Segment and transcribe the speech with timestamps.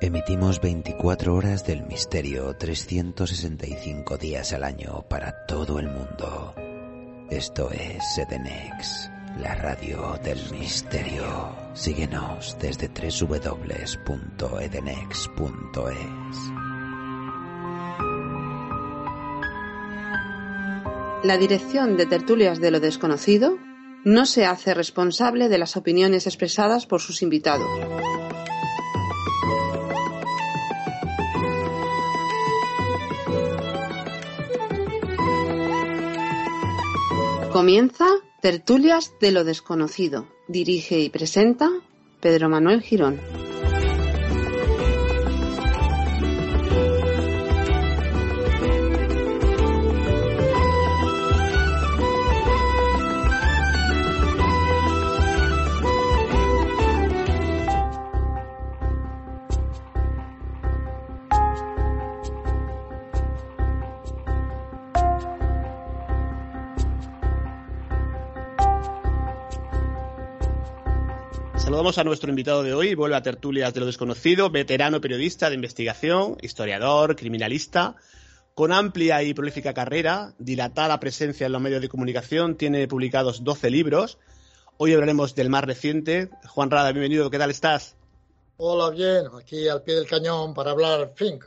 [0.00, 6.54] Emitimos 24 horas del misterio 365 días al año para todo el mundo.
[7.28, 11.54] Esto es Edenex, la radio del misterio.
[11.74, 13.66] Síguenos desde www.edenex.es.
[21.22, 23.58] La dirección de Tertulias de lo Desconocido
[24.06, 27.66] no se hace responsable de las opiniones expresadas por sus invitados.
[37.52, 38.06] Comienza
[38.40, 40.28] Tertulias de lo Desconocido.
[40.46, 41.68] Dirige y presenta
[42.20, 43.20] Pedro Manuel Girón.
[71.86, 76.36] A nuestro invitado de hoy, vuelve a Tertulias de lo Desconocido, veterano periodista de investigación,
[76.42, 77.94] historiador, criminalista,
[78.56, 83.70] con amplia y prolífica carrera, dilatada presencia en los medios de comunicación, tiene publicados 12
[83.70, 84.18] libros.
[84.78, 86.28] Hoy hablaremos del más reciente.
[86.48, 87.94] Juan Rada, bienvenido, ¿qué tal estás?
[88.56, 91.38] Hola, bien, aquí al pie del cañón para hablar, en fin,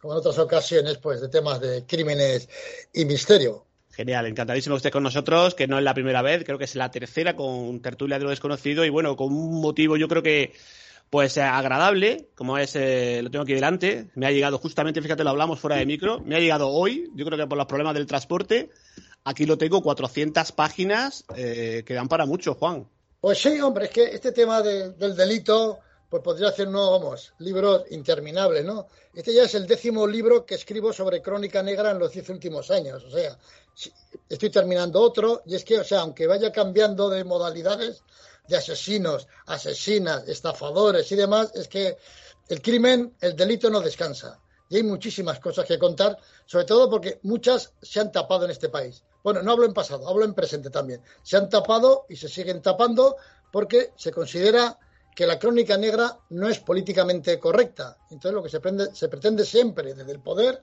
[0.00, 2.48] como en otras ocasiones, pues de temas de crímenes
[2.92, 3.66] y misterio.
[3.90, 6.76] Genial, encantadísimo que esté con nosotros, que no es la primera vez, creo que es
[6.76, 10.52] la tercera con Tertulia de lo Desconocido y bueno, con un motivo yo creo que
[11.10, 15.30] pues agradable, como es, eh, lo tengo aquí delante, me ha llegado justamente, fíjate, lo
[15.30, 18.06] hablamos fuera de micro, me ha llegado hoy, yo creo que por los problemas del
[18.06, 18.70] transporte,
[19.24, 22.86] aquí lo tengo, 400 páginas eh, que dan para mucho, Juan.
[23.20, 25.80] Pues sí, hombre, es que este tema del delito,
[26.10, 28.88] pues podría ser uno, vamos, libros interminables, ¿no?
[29.14, 32.70] Este ya es el décimo libro que escribo sobre crónica negra en los diez últimos
[32.72, 33.38] años, o sea,
[34.28, 38.02] estoy terminando otro, y es que, o sea, aunque vaya cambiando de modalidades,
[38.48, 41.96] de asesinos, asesinas, estafadores y demás, es que
[42.48, 44.40] el crimen, el delito no descansa.
[44.68, 46.16] Y hay muchísimas cosas que contar,
[46.46, 49.02] sobre todo porque muchas se han tapado en este país.
[49.22, 51.02] Bueno, no hablo en pasado, hablo en presente también.
[51.22, 53.16] Se han tapado y se siguen tapando
[53.52, 54.78] porque se considera
[55.14, 57.96] que la crónica negra no es políticamente correcta.
[58.10, 60.62] Entonces lo que se, se pretende siempre desde el poder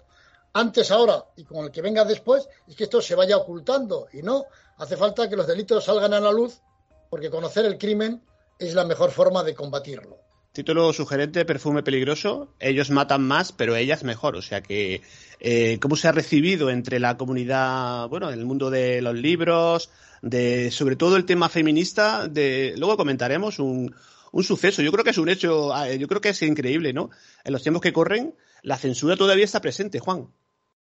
[0.54, 4.08] antes, ahora y con el que venga después, es que esto se vaya ocultando.
[4.12, 4.46] Y no,
[4.78, 6.62] hace falta que los delitos salgan a la luz,
[7.10, 8.24] porque conocer el crimen
[8.58, 10.18] es la mejor forma de combatirlo.
[10.52, 12.56] Título sugerente, perfume peligroso.
[12.60, 14.36] Ellos matan más, pero ellas mejor.
[14.36, 15.04] O sea que,
[15.40, 19.92] eh, ¿cómo se ha recibido entre la comunidad, bueno, en el mundo de los libros,
[20.24, 22.28] de sobre todo el tema feminista?
[22.28, 23.94] De, luego comentaremos un,
[24.32, 24.82] un suceso.
[24.82, 27.10] Yo creo que es un hecho, ah, yo creo que es increíble, ¿no?
[27.44, 30.32] En los tiempos que corren, la censura todavía está presente, Juan.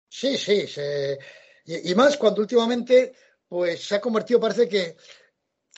[0.09, 0.67] Sí, sí,
[1.67, 3.15] y, más cuando últimamente
[3.49, 4.97] pues se ha convertido, parece que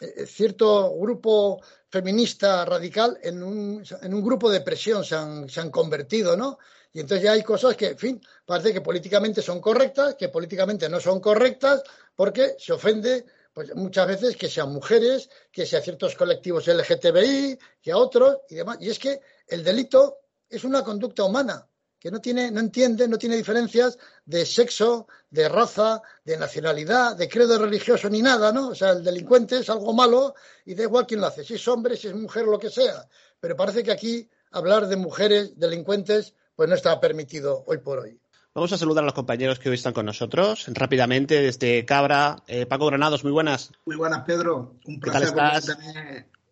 [0.01, 5.61] eh, cierto grupo feminista radical en un, en un grupo de presión se han, se
[5.61, 6.59] han, convertido, ¿no?
[6.93, 10.89] Y entonces ya hay cosas que, en fin, parece que políticamente son correctas, que políticamente
[10.89, 11.83] no son correctas,
[12.15, 13.25] porque se ofende
[13.57, 18.57] pues muchas veces que sean mujeres, que sean ciertos colectivos LGTBI, que a otros y
[18.57, 18.77] demás.
[18.83, 21.67] Y es que el delito es una conducta humana
[21.99, 23.97] que no tiene, no entiende, no tiene diferencias
[24.27, 28.69] de sexo, de raza, de nacionalidad, de credo religioso ni nada, ¿no?
[28.69, 30.35] O sea, el delincuente es algo malo
[30.67, 33.09] y da igual quién lo hace, si es hombre, si es mujer, lo que sea.
[33.41, 38.21] Pero parece que aquí hablar de mujeres delincuentes pues no está permitido hoy por hoy.
[38.57, 40.65] Vamos a saludar a los compañeros que hoy están con nosotros.
[40.69, 43.71] Rápidamente, desde Cabra, eh, Paco Granados, muy buenas.
[43.85, 44.77] Muy buenas, Pedro.
[44.87, 45.29] Un placer.
[45.29, 45.79] ¿Qué tal estás?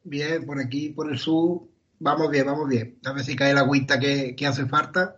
[0.03, 1.63] Bien, por aquí, por el sur.
[2.01, 2.99] Vamos bien, vamos bien.
[3.07, 5.17] A ver si cae la agüita que, que hace falta,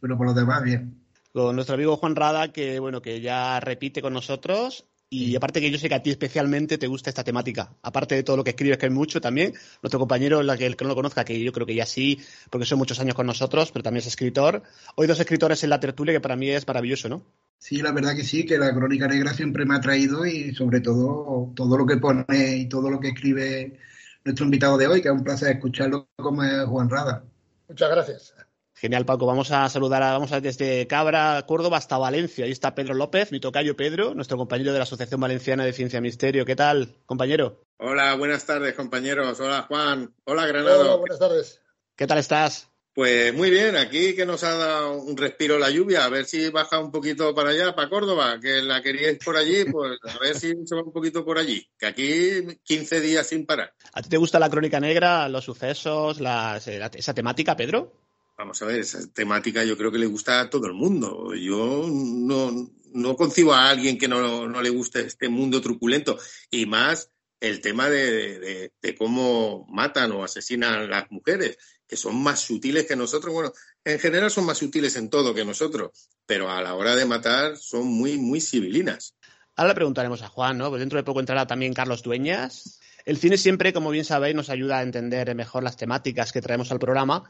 [0.00, 1.02] pero por lo demás, bien.
[1.32, 5.70] Con nuestro amigo Juan Rada, que bueno, que ya repite con nosotros y aparte que
[5.70, 8.50] yo sé que a ti especialmente te gusta esta temática, aparte de todo lo que
[8.50, 11.42] escribes, que es mucho también, nuestro compañero, el que, el que no lo conozca, que
[11.42, 12.20] yo creo que ya sí,
[12.50, 14.62] porque son muchos años con nosotros, pero también es escritor.
[14.96, 17.24] Hoy dos escritores en la tertulia que para mí es maravilloso, ¿no?
[17.58, 20.80] Sí, la verdad que sí, que la crónica negra siempre me ha traído y sobre
[20.80, 23.78] todo todo lo que pone y todo lo que escribe
[24.24, 27.24] nuestro invitado de hoy, que es un placer escucharlo como es Juan Rada.
[27.68, 28.34] Muchas gracias.
[28.80, 29.26] Genial, Paco.
[29.26, 32.44] Vamos a saludar a, vamos a desde Cabra, Córdoba hasta Valencia.
[32.44, 36.00] Ahí está Pedro López, mi tocayo Pedro, nuestro compañero de la Asociación Valenciana de Ciencia
[36.00, 36.44] Misterio.
[36.44, 37.64] ¿Qué tal, compañero?
[37.78, 39.40] Hola, buenas tardes, compañeros.
[39.40, 40.14] Hola, Juan.
[40.24, 40.80] Hola, Granado.
[40.82, 41.60] Hola, buenas tardes.
[41.96, 42.68] ¿Qué tal estás?
[42.94, 46.48] Pues muy bien, aquí que nos ha dado un respiro la lluvia, a ver si
[46.50, 50.36] baja un poquito para allá, para Córdoba, que la queríais por allí, pues a ver
[50.36, 53.72] si se va un poquito por allí, que aquí 15 días sin parar.
[53.92, 58.07] ¿A ti te gusta la crónica negra, los sucesos, esa temática, Pedro?
[58.38, 61.34] Vamos a ver, esa temática yo creo que le gusta a todo el mundo.
[61.34, 66.16] Yo no, no concibo a alguien que no, no le guste este mundo truculento
[66.48, 72.22] y más el tema de, de, cómo matan o asesinan a las mujeres, que son
[72.22, 73.34] más sutiles que nosotros.
[73.34, 73.52] Bueno,
[73.84, 77.56] en general son más sutiles en todo que nosotros, pero a la hora de matar
[77.56, 79.16] son muy, muy civilinas.
[79.56, 80.68] Ahora preguntaremos a Juan, ¿no?
[80.68, 82.78] Pues dentro de poco entrará también Carlos Dueñas.
[83.04, 86.70] El cine siempre, como bien sabéis, nos ayuda a entender mejor las temáticas que traemos
[86.70, 87.28] al programa.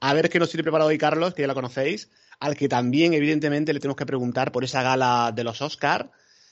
[0.00, 2.08] A ver qué nos tiene preparado hoy Carlos, que ya la conocéis,
[2.40, 6.10] al que también, evidentemente, le tenemos que preguntar por esa gala de los Oscar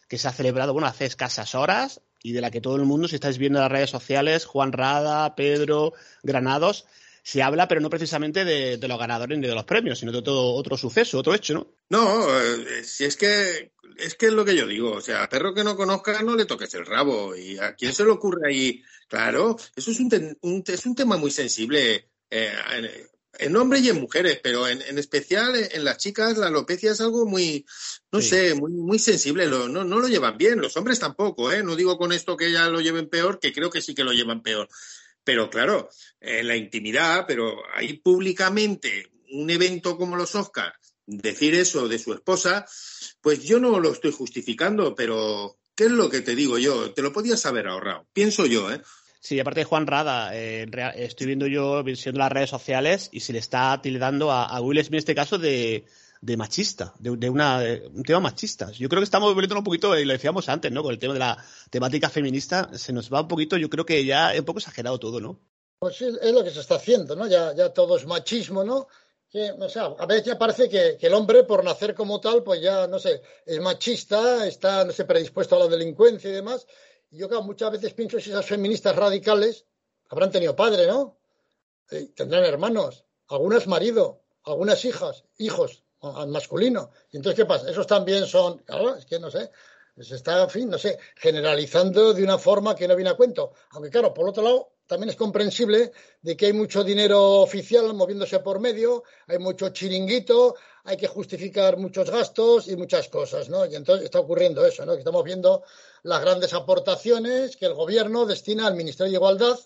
[0.08, 3.08] que se ha celebrado, bueno, hace escasas horas y de la que todo el mundo,
[3.08, 6.86] si estáis viendo las redes sociales, Juan Rada, Pedro, Granados,
[7.22, 10.54] se habla, pero no precisamente de, los ganadores ni de los premios, sino de todo
[10.54, 11.66] otro suceso, otro hecho, ¿no?
[11.90, 15.28] No, eh, si es que es que es lo que yo digo, o sea, a
[15.28, 18.48] perro que no conozca no le toques el rabo y a quién se le ocurre
[18.48, 22.08] ahí, claro, eso es un, es un tema muy sensible.
[22.30, 22.52] Eh,
[23.38, 27.26] en hombres y en mujeres, pero en, especial en, las chicas la alopecia es algo
[27.26, 27.64] muy,
[28.12, 31.62] no sé, muy, muy sensible, no, no lo llevan bien, los hombres tampoco, ¿eh?
[31.62, 34.12] no digo con esto que ya lo lleven peor, que creo que sí que lo
[34.12, 34.68] llevan peor,
[35.24, 35.88] pero claro,
[36.20, 42.12] en la intimidad, pero ahí públicamente un evento como los Oscars, decir eso de su
[42.12, 42.66] esposa,
[43.20, 46.92] pues yo no lo estoy justificando, pero ¿qué es lo que te digo yo?
[46.92, 48.80] Te lo podías haber ahorrado, pienso yo, ¿eh?
[49.26, 53.32] Sí, aparte de Juan Rada, eh, estoy viendo yo viendo las redes sociales y se
[53.32, 55.84] le está tildando a, Will Smith este caso de,
[56.36, 57.60] machista, de, una,
[57.92, 58.70] un tema machista.
[58.70, 60.84] Yo creo que estamos volviendo un poquito, y lo decíamos antes, ¿no?
[60.84, 64.04] Con el tema de la temática feminista, se nos va un poquito, yo creo que
[64.04, 65.40] ya es un poco exagerado todo, ¿no?
[65.80, 67.26] Pues sí, es lo que se está haciendo, ¿no?
[67.26, 68.86] Ya, ya todo es machismo, ¿no?
[69.58, 72.60] o sea, a veces ya parece que, que, el hombre, por nacer como tal, pues
[72.60, 76.66] ya, no sé, es machista, está, no sé, predispuesto a la delincuencia y demás,
[77.10, 79.66] yo claro, muchas veces pienso si esas feministas radicales
[80.08, 81.18] habrán tenido padre, ¿no?
[81.90, 86.90] Eh, tendrán hermanos, algunas marido, algunas hijas, hijos al masculino.
[87.10, 87.70] Y entonces, ¿qué pasa?
[87.70, 89.50] Esos también son, claro, es que no sé,
[90.00, 93.52] se está, no sé, generalizando de una forma que no viene a cuento.
[93.70, 95.92] Aunque claro, por otro lado, también es comprensible
[96.22, 100.54] de que hay mucho dinero oficial moviéndose por medio, hay mucho chiringuito,
[100.84, 103.66] hay que justificar muchos gastos y muchas cosas, ¿no?
[103.66, 104.92] Y entonces está ocurriendo eso, ¿no?
[104.92, 105.64] Que estamos viendo
[106.02, 109.58] las grandes aportaciones que el gobierno destina al Ministerio de Igualdad,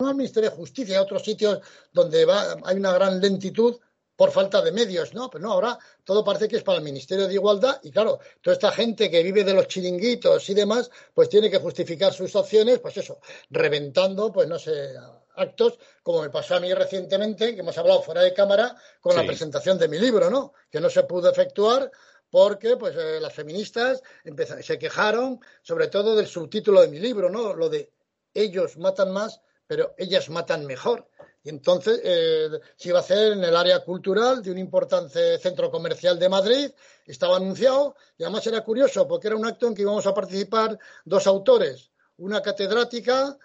[0.00, 1.60] no al Ministerio de Justicia, a otros sitios
[1.92, 2.26] donde
[2.64, 3.78] hay una gran lentitud
[4.20, 5.30] por falta de medios, ¿no?
[5.30, 8.52] Pero no, ahora todo parece que es para el Ministerio de Igualdad y claro, toda
[8.52, 12.80] esta gente que vive de los chiringuitos y demás, pues tiene que justificar sus opciones,
[12.80, 13.18] pues eso,
[13.48, 14.92] reventando, pues no sé,
[15.36, 19.24] actos, como me pasó a mí recientemente, que hemos hablado fuera de cámara, con la
[19.24, 20.52] presentación de mi libro, ¿no?
[20.70, 21.90] Que no se pudo efectuar
[22.28, 24.02] porque pues eh, las feministas
[24.60, 27.54] se quejaron sobre todo del subtítulo de mi libro, ¿no?
[27.54, 27.90] Lo de
[28.34, 31.08] ellos matan más, pero ellas matan mejor.
[31.42, 35.70] Y entonces eh, se iba a hacer en el área cultural de un importante centro
[35.70, 36.70] comercial de Madrid,
[37.06, 40.78] estaba anunciado y además era curioso porque era un acto en que íbamos a participar
[41.04, 43.38] dos autores, una catedrática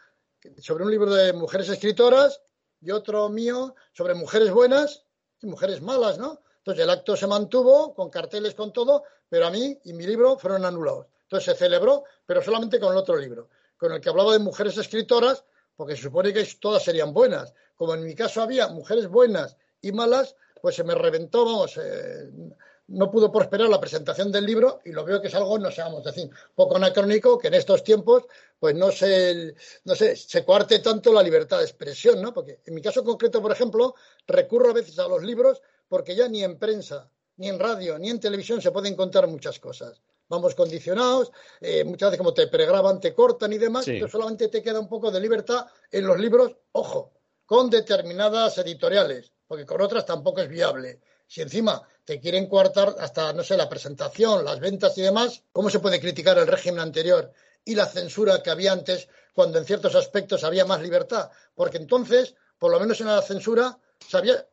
[0.59, 2.41] sobre un libro de mujeres escritoras
[2.81, 5.05] y otro mío sobre mujeres buenas
[5.41, 6.41] y mujeres malas, ¿no?
[6.57, 10.37] Entonces el acto se mantuvo con carteles, con todo, pero a mí y mi libro
[10.37, 11.07] fueron anulados.
[11.23, 14.77] Entonces se celebró, pero solamente con el otro libro, con el que hablaba de mujeres
[14.77, 19.57] escritoras, porque se supone que todas serían buenas como en mi caso había mujeres buenas
[19.81, 22.29] y malas, pues se me reventó, vamos, eh,
[22.87, 26.01] no pudo prosperar la presentación del libro y lo veo que es algo, no a
[26.01, 28.23] decir, poco anacrónico, que en estos tiempos,
[28.59, 32.33] pues no se, no sé, se coarte tanto la libertad de expresión, ¿no?
[32.33, 33.95] Porque en mi caso concreto, por ejemplo,
[34.27, 38.09] recurro a veces a los libros porque ya ni en prensa, ni en radio, ni
[38.09, 40.01] en televisión se pueden contar muchas cosas.
[40.27, 44.63] Vamos condicionados, eh, muchas veces como te pregraban, te cortan y demás, pero solamente te
[44.63, 47.11] queda un poco de libertad en los libros, ojo,
[47.45, 50.99] con determinadas editoriales, porque con otras tampoco es viable.
[51.27, 55.69] Si encima te quieren coartar hasta, no sé, la presentación, las ventas y demás, ¿cómo
[55.69, 57.31] se puede criticar el régimen anterior
[57.63, 61.29] y la censura que había antes cuando en ciertos aspectos había más libertad?
[61.53, 63.77] Porque entonces, por lo menos en la censura,
[64.07, 64.45] sabía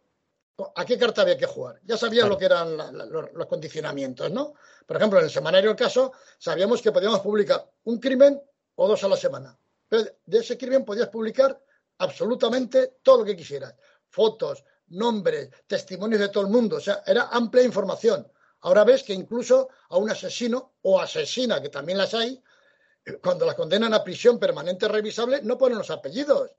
[0.75, 1.81] a qué carta había que jugar.
[1.85, 4.55] Ya sabía lo que eran los, condicionamientos, ¿no?
[4.87, 8.41] Por ejemplo, en el semanario El Caso, sabíamos que podíamos publicar un crimen
[8.75, 9.57] o dos a la semana.
[9.89, 11.61] Pero de ese crimen podías publicar
[11.99, 13.75] absolutamente todo lo que quisieras.
[14.09, 16.77] Fotos, nombres, testimonios de todo el mundo.
[16.77, 18.27] O sea, era amplia información.
[18.61, 22.43] Ahora ves que incluso a un asesino o asesina, que también las hay,
[23.23, 26.53] cuando la condenan a prisión permanente revisable, no ponen los apellidos.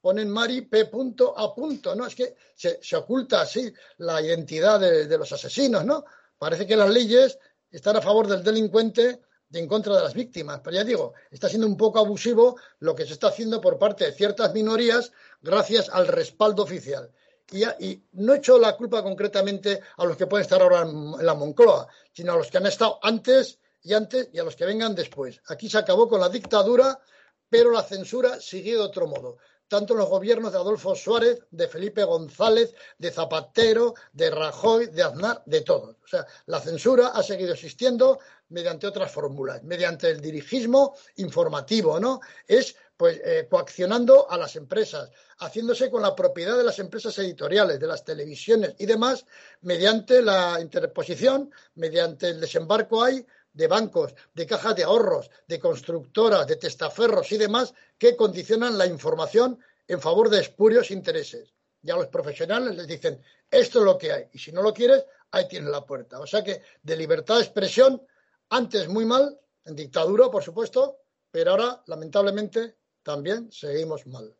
[0.00, 0.90] Ponen Mari P.
[1.36, 1.54] A.
[1.96, 2.06] ¿no?
[2.06, 6.04] Es que se, oculta así la identidad de, los asesinos, ¿no?
[6.38, 7.38] Parece que las leyes
[7.70, 9.20] están a favor del delincuente
[9.50, 10.60] y en contra de las víctimas.
[10.62, 14.04] Pero ya digo, está siendo un poco abusivo lo que se está haciendo por parte
[14.04, 17.10] de ciertas minorías gracias al respaldo oficial.
[17.50, 21.34] Y, y, no echo la culpa concretamente a los que pueden estar ahora en, la
[21.34, 24.94] Moncloa, sino a los que han estado antes y antes y a los que vengan
[24.94, 25.40] después.
[25.48, 27.00] Aquí se acabó con la dictadura,
[27.48, 29.38] pero la censura siguió de otro modo.
[29.68, 35.42] Tanto los gobiernos de Adolfo Suárez, de Felipe González, de Zapatero, de Rajoy, de Aznar,
[35.44, 35.96] de todos.
[36.02, 42.20] O sea, la censura ha seguido existiendo mediante otras fórmulas, mediante el dirigismo informativo, ¿no?
[42.46, 47.78] Es pues eh, coaccionando a las empresas, haciéndose con la propiedad de las empresas editoriales,
[47.78, 49.24] de las televisiones y demás,
[49.60, 53.24] mediante la interposición, mediante el desembarco hay
[53.58, 58.86] de bancos, de cajas de ahorros, de constructoras, de testaferros y demás que condicionan la
[58.86, 61.52] información en favor de espurios intereses.
[61.82, 64.72] Y a los profesionales les dicen, esto es lo que hay, y si no lo
[64.72, 66.20] quieres, ahí tienes la puerta.
[66.20, 68.00] O sea que de libertad de expresión,
[68.48, 71.00] antes muy mal, en dictadura, por supuesto,
[71.32, 74.36] pero ahora, lamentablemente, también seguimos mal.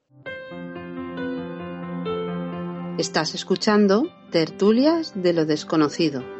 [2.98, 6.37] Estás escuchando Tertulias de lo Desconocido.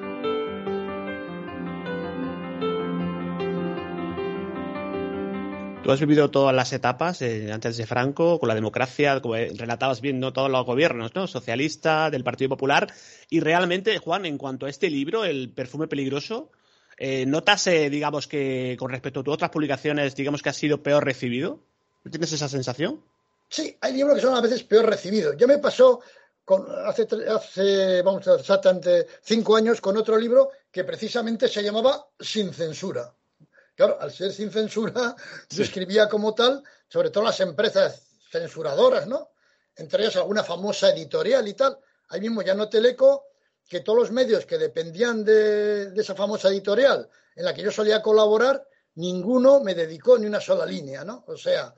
[5.89, 10.03] Tú has vivido todas las etapas eh, antes de Franco, con la democracia, como relatabas
[10.03, 10.35] bien, ¿no?
[10.35, 11.27] todos los gobiernos, ¿no?
[11.27, 12.93] Socialista, del Partido Popular.
[13.31, 16.51] Y realmente, Juan, en cuanto a este libro, El perfume peligroso,
[16.99, 20.83] eh, ¿notas, eh, digamos, que con respecto a tus otras publicaciones, digamos que ha sido
[20.83, 21.61] peor recibido?
[22.11, 23.03] ¿Tienes esa sensación?
[23.49, 25.37] Sí, hay libros que son a veces peor recibidos.
[25.39, 26.01] Ya me pasó
[26.45, 32.53] con, hace, hace, vamos, exactamente cinco años con otro libro que precisamente se llamaba Sin
[32.53, 33.11] censura.
[33.79, 35.15] Claro, al ser sin censura,
[35.51, 39.31] yo escribía como tal, sobre todo las empresas censuradoras, ¿no?
[39.77, 41.79] Entre ellas alguna famosa editorial y tal.
[42.09, 43.27] Ahí mismo ya noté el eco
[43.69, 47.71] que todos los medios que dependían de, de esa famosa editorial en la que yo
[47.71, 48.67] solía colaborar,
[48.97, 51.23] ninguno me dedicó ni una sola línea, ¿no?
[51.29, 51.73] O sea,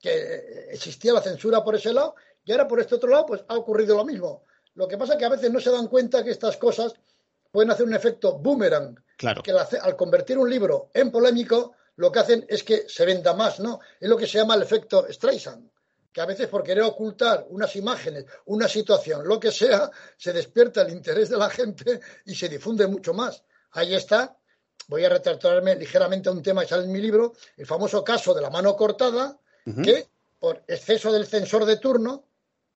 [0.00, 3.56] que existía la censura por ese lado y ahora por este otro lado, pues ha
[3.56, 4.42] ocurrido lo mismo.
[4.74, 6.94] Lo que pasa es que a veces no se dan cuenta que estas cosas
[7.52, 8.98] pueden hacer un efecto boomerang.
[9.18, 9.42] Claro.
[9.42, 13.60] Que al convertir un libro en polémico, lo que hacen es que se venda más,
[13.60, 13.80] ¿no?
[14.00, 15.70] Es lo que se llama el efecto Streisand.
[16.10, 20.80] Que a veces por querer ocultar unas imágenes, una situación, lo que sea, se despierta
[20.80, 23.42] el interés de la gente y se difunde mucho más.
[23.72, 24.38] Ahí está
[24.88, 28.34] voy a retratarme ligeramente a un tema que sale en mi libro, el famoso caso
[28.34, 29.38] de la mano cortada,
[29.84, 30.08] que
[30.38, 32.24] por exceso del censor de turno,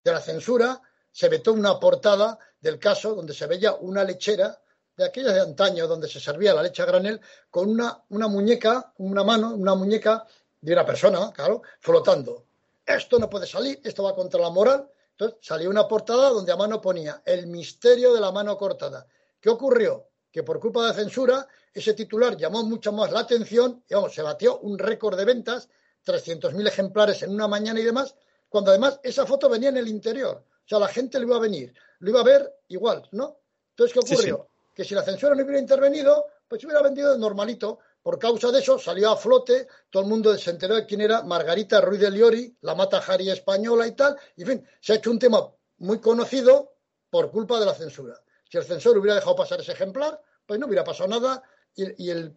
[0.04, 0.80] de la censura,
[1.10, 4.60] se vetó una portada del caso donde se veía una lechera
[4.96, 7.20] de aquellas de antaño donde se servía la leche a granel
[7.50, 10.26] con una, una muñeca, una mano, una muñeca
[10.60, 12.46] de una persona, claro, flotando.
[12.84, 14.88] Esto no puede salir, esto va contra la moral.
[15.12, 19.06] Entonces salió una portada donde a mano ponía el misterio de la mano cortada.
[19.40, 20.08] ¿Qué ocurrió?
[20.30, 24.22] Que por culpa de censura ese titular llamó mucho más la atención y vamos, se
[24.22, 25.68] batió un récord de ventas,
[26.04, 28.14] 300.000 ejemplares en una mañana y demás,
[28.48, 30.44] cuando además esa foto venía en el interior.
[30.64, 33.38] O sea, la gente lo iba a venir, lo iba a ver igual, ¿no?
[33.70, 34.51] Entonces, ¿qué ocurrió?
[34.74, 37.78] Que si la censura no hubiera intervenido, pues se hubiera vendido normalito.
[38.02, 41.22] Por causa de eso salió a flote, todo el mundo se enteró de quién era
[41.22, 44.16] Margarita Ruiz de Liori, la mata Jari española y tal.
[44.36, 45.48] Y en fin, se ha hecho un tema
[45.78, 46.74] muy conocido
[47.10, 48.20] por culpa de la censura.
[48.48, 51.42] Si el censor hubiera dejado pasar ese ejemplar, pues no hubiera pasado nada
[51.74, 52.34] y, el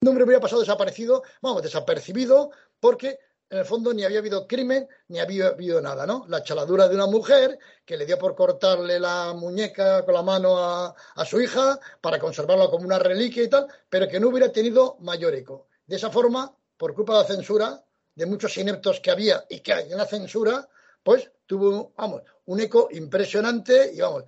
[0.00, 3.18] nombre hubiera pasado desaparecido, vamos, desapercibido, porque
[3.50, 6.24] en el fondo ni había habido crimen, ni había habido nada, ¿no?
[6.28, 10.56] La chaladura de una mujer que le dio por cortarle la muñeca con la mano
[10.56, 10.94] a,
[11.26, 15.34] su hija para conservarla como una reliquia y tal, pero que no hubiera tenido mayor
[15.34, 15.66] eco.
[15.84, 19.72] De esa forma, por culpa de la censura, de muchos ineptos que había y que
[19.72, 20.68] hay en la censura,
[21.02, 24.24] pues tuvo, vamos, un eco impresionante y vamos,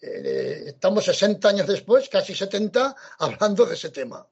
[0.00, 4.26] eh, estamos 60 años después, casi 70, hablando de ese tema.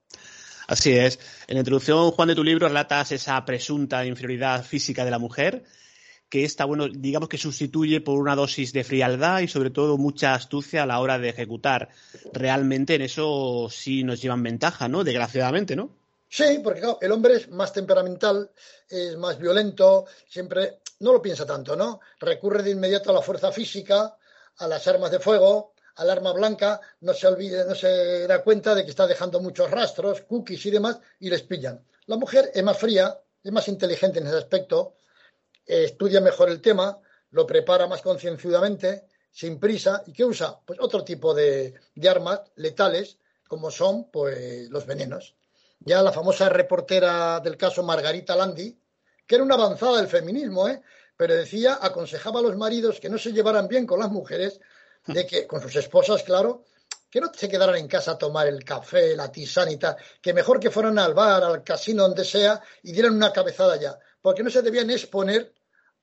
[0.70, 1.18] Así es.
[1.48, 5.64] En la introducción, Juan, de tu libro relatas esa presunta inferioridad física de la mujer,
[6.28, 10.32] que esta, bueno, digamos que sustituye por una dosis de frialdad y sobre todo mucha
[10.32, 11.88] astucia a la hora de ejecutar.
[12.32, 15.02] Realmente en eso sí nos llevan ventaja, ¿no?
[15.02, 15.90] Desgraciadamente, ¿no?
[16.28, 18.52] Sí, porque el hombre es más temperamental,
[18.88, 21.98] es más violento, siempre no lo piensa tanto, ¿no?
[22.20, 24.16] Recurre de inmediato a la fuerza física,
[24.58, 28.74] a las armas de fuego, al arma blanca, no se olvide, no se da cuenta
[28.74, 31.84] de que está dejando muchos rastros, cookies y demás, y les pillan.
[32.06, 34.94] La mujer es más fría, es más inteligente en ese aspecto,
[35.66, 36.98] estudia mejor el tema,
[37.32, 42.40] lo prepara más concienzudamente, sin prisa, y que usa pues otro tipo de, de armas
[42.56, 45.36] letales, como son pues los venenos.
[45.80, 48.74] Ya la famosa reportera del caso Margarita Landi,
[49.26, 50.80] que era una avanzada del feminismo, ¿eh?
[51.14, 54.60] pero decía, aconsejaba a los maridos que no se llevaran bien con las mujeres,
[55.06, 56.64] de que, con sus esposas, claro,
[57.10, 60.32] que no se quedaran en casa a tomar el café, la tisana y tal, que
[60.32, 64.42] mejor que fueran al bar, al casino, donde sea, y dieran una cabezada ya, porque
[64.42, 65.52] no se debían exponer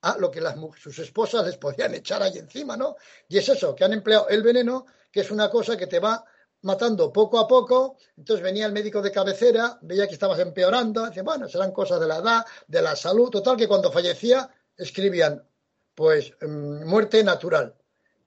[0.02, 2.98] a lo que las, sus esposas les podían echar ahí encima, ¿no?
[3.28, 6.24] Y es eso, que han empleado el veneno, que es una cosa que te va
[6.62, 7.98] matando poco a poco.
[8.16, 12.08] Entonces venía el médico de cabecera, veía que estabas empeorando, dice, bueno, serán cosas de
[12.08, 15.44] la edad, de la salud, total, que cuando fallecía escribían,
[15.96, 17.76] pues, mm, muerte natural.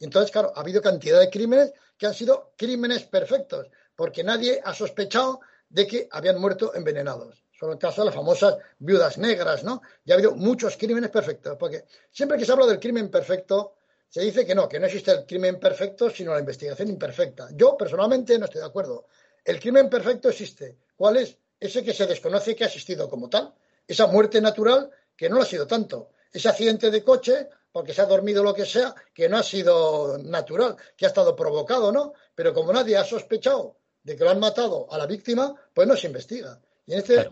[0.01, 4.75] Entonces, claro, ha habido cantidad de crímenes que han sido crímenes perfectos, porque nadie ha
[4.75, 7.45] sospechado de que habían muerto envenenados.
[7.53, 9.83] Son el caso de las famosas viudas negras, ¿no?
[10.05, 13.75] Y ha habido muchos crímenes perfectos, porque siempre que se habla del crimen perfecto,
[14.09, 17.49] se dice que no, que no existe el crimen perfecto, sino la investigación imperfecta.
[17.53, 19.07] Yo, personalmente, no estoy de acuerdo.
[19.45, 20.79] El crimen perfecto existe.
[20.97, 21.37] ¿Cuál es?
[21.61, 23.55] Ese que se desconoce que ha existido como tal.
[23.87, 26.11] Esa muerte natural que no lo ha sido tanto.
[26.33, 30.19] Ese accidente de coche, porque se ha dormido lo que sea, que no ha sido
[30.19, 32.13] natural, que ha estado provocado, ¿no?
[32.35, 35.97] Pero como nadie ha sospechado de que lo han matado a la víctima, pues no
[35.97, 36.61] se investiga.
[36.87, 37.29] Y en este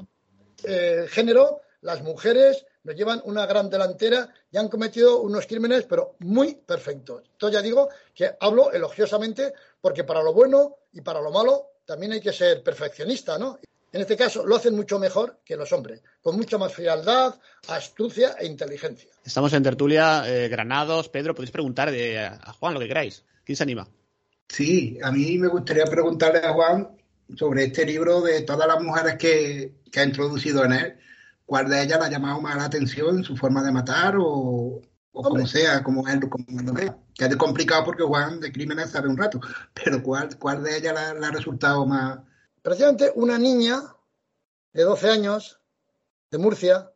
[0.65, 6.17] eh, género, las mujeres nos llevan una gran delantera y han cometido unos crímenes, pero
[6.21, 7.23] muy perfectos.
[7.33, 12.13] Entonces ya digo que hablo elogiosamente porque para lo bueno y para lo malo también
[12.13, 13.59] hay que ser perfeccionista, ¿no?
[13.93, 17.35] En este caso lo hacen mucho mejor que los hombres, con mucha más frialdad,
[17.69, 19.11] astucia e inteligencia.
[19.25, 23.25] Estamos en tertulia, eh, Granados, Pedro, podéis preguntar a Juan lo que queráis.
[23.45, 23.89] ¿Quién se anima?
[24.49, 26.99] Sí, a mí me gustaría preguntarle a Juan
[27.37, 30.97] sobre este libro de todas las mujeres que, ha introducido en él,
[31.45, 34.81] ¿cuál de ellas le ha llamado más la atención, su forma de matar o,
[35.13, 36.97] como sea, como él, como lo vea?
[37.15, 39.41] Que es complicado porque Juan de crímenes sabe un rato,
[39.75, 42.19] pero ¿cuál, cuál de ellas le, ha resultado más...?
[42.69, 43.97] Precisamente una niña
[44.75, 45.59] de 12 años,
[46.31, 46.93] de Murcia,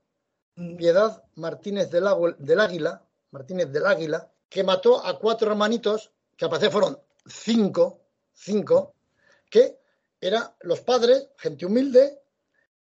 [0.76, 2.04] Piedad Martínez del,
[2.37, 8.02] del Águila, Martínez del Águila, que mató a cuatro hermanitos, que a fueron cinco,
[8.35, 8.96] cinco,
[9.48, 9.78] que
[10.20, 12.20] eran los padres, gente humilde,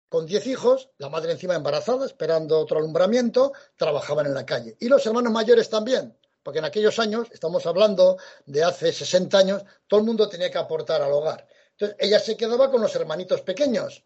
[0.08, 4.78] con diez hijos, la madre encima embarazada, esperando otro alumbramiento, trabajaban en la calle.
[4.80, 9.64] Y los hermanos mayores también, porque en aquellos años, estamos hablando de hace 60 años,
[9.88, 11.48] todo el mundo tenía que aportar al hogar.
[11.78, 14.04] Entonces, ella se quedaba con los hermanitos pequeños,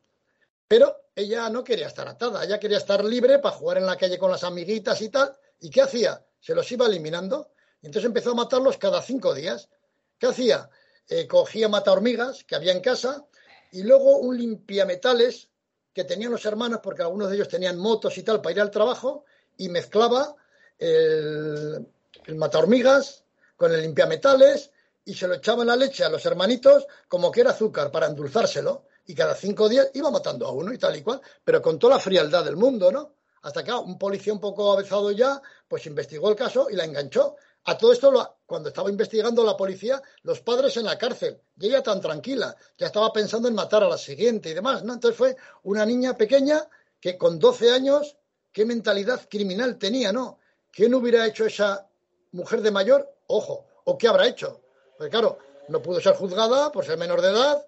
[0.68, 4.18] pero ella no quería estar atada, ella quería estar libre para jugar en la calle
[4.18, 5.36] con las amiguitas y tal.
[5.60, 6.24] ¿Y qué hacía?
[6.40, 7.52] Se los iba eliminando.
[7.82, 9.70] Y entonces empezó a matarlos cada cinco días.
[10.18, 10.70] ¿Qué hacía?
[11.10, 13.26] eh, cogía mata hormigas que había en casa
[13.72, 15.50] y luego un limpiametales
[15.94, 18.72] que tenían los hermanos, porque algunos de ellos tenían motos y tal para ir al
[18.72, 19.26] trabajo,
[19.58, 20.36] y mezclaba
[20.78, 21.86] el,
[22.26, 23.26] el mata hormigas
[23.58, 24.72] con el limpiametales
[25.06, 28.08] y se lo echaba en la leche a los hermanitos como que era azúcar para
[28.08, 31.80] endulzárselo y cada cinco días iba matando a uno y tal y cual, pero con
[31.80, 33.16] toda la frialdad del mundo, ¿no?
[33.42, 37.36] Hasta que un policía un poco avezado ya, pues investigó el caso y la enganchó
[37.66, 41.84] a todo esto, cuando estaba investigando la policía, los padres en la cárcel, y ella
[41.84, 44.94] tan tranquila, ya estaba pensando en matar a la siguiente y demás, ¿no?
[44.94, 46.68] Entonces fue una niña pequeña
[47.00, 48.18] que con 12 años,
[48.52, 50.40] qué mentalidad criminal tenía, ¿no?
[50.72, 51.88] ¿Quién hubiera hecho esa
[52.32, 53.14] mujer de mayor?
[53.28, 54.62] Ojo, ¿o qué habrá hecho?
[55.00, 57.66] Porque claro, no pudo ser juzgada por ser menor de edad,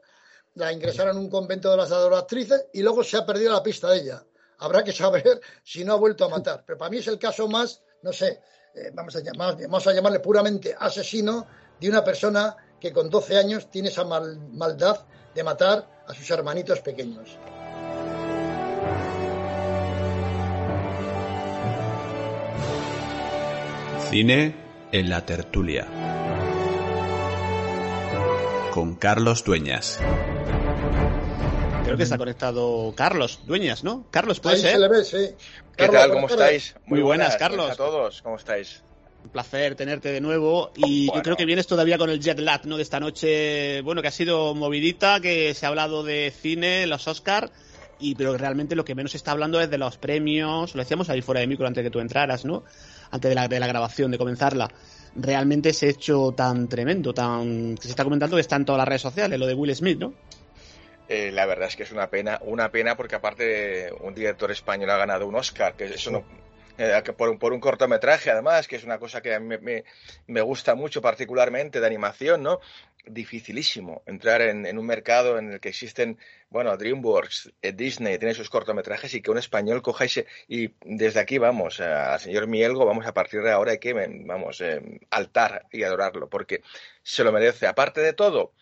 [0.55, 3.89] la ingresaron en un convento de las adoratrices y luego se ha perdido la pista
[3.89, 4.21] de ella.
[4.57, 6.65] Habrá que saber si no ha vuelto a matar.
[6.67, 8.41] Pero para mí es el caso más, no sé,
[8.75, 11.47] eh, vamos, a vamos a llamarle puramente asesino
[11.79, 16.81] de una persona que con 12 años tiene esa maldad de matar a sus hermanitos
[16.81, 17.37] pequeños.
[24.09, 24.53] Cine
[24.91, 25.87] en la tertulia.
[28.71, 29.99] Con Carlos Dueñas.
[31.83, 34.05] Creo que está conectado Carlos Dueñas, ¿no?
[34.11, 34.71] Carlos, ¿puede Ahí ser?
[34.73, 35.35] se le ve, sí.
[35.75, 36.11] ¿Qué tal?
[36.11, 36.75] ¿Cómo estáis?
[36.85, 37.69] Muy buenas, Carlos.
[37.71, 38.81] a todos, ¿cómo estáis?
[39.23, 42.65] Un placer tenerte de nuevo y yo creo que vienes todavía con el jet lag,
[42.65, 42.77] ¿no?
[42.77, 47.07] De esta noche, bueno, que ha sido movidita, que se ha hablado de cine, los
[47.07, 47.51] Oscar,
[47.99, 51.09] y pero realmente lo que menos se está hablando es de los premios, lo decíamos
[51.09, 52.63] ahí fuera de micro antes de que tú entraras, ¿no?
[53.11, 54.69] Antes de la, de la grabación, de comenzarla.
[55.15, 58.87] Realmente ese hecho tan tremendo, tan que se está comentando que está en todas las
[58.87, 60.13] redes sociales, lo de Will Smith, ¿no?
[61.09, 64.89] Eh, la verdad es que es una pena, una pena porque aparte un director español
[64.91, 66.23] ha ganado un Oscar, que eso no,
[66.77, 69.83] eh, por, por, un cortometraje además, que es una cosa que me, me,
[70.27, 72.61] me, gusta mucho particularmente de animación, ¿no?
[73.05, 78.35] Dificilísimo entrar en, en, un mercado en el que existen, bueno, DreamWorks, eh, Disney, tiene
[78.35, 80.09] sus cortometrajes y que un español coja y,
[80.47, 83.93] y desde aquí vamos, eh, al señor Mielgo, vamos a partir de ahora hay que,
[83.93, 86.61] vamos, eh, altar y adorarlo, porque
[87.01, 87.67] se lo merece.
[87.67, 88.53] Aparte de todo,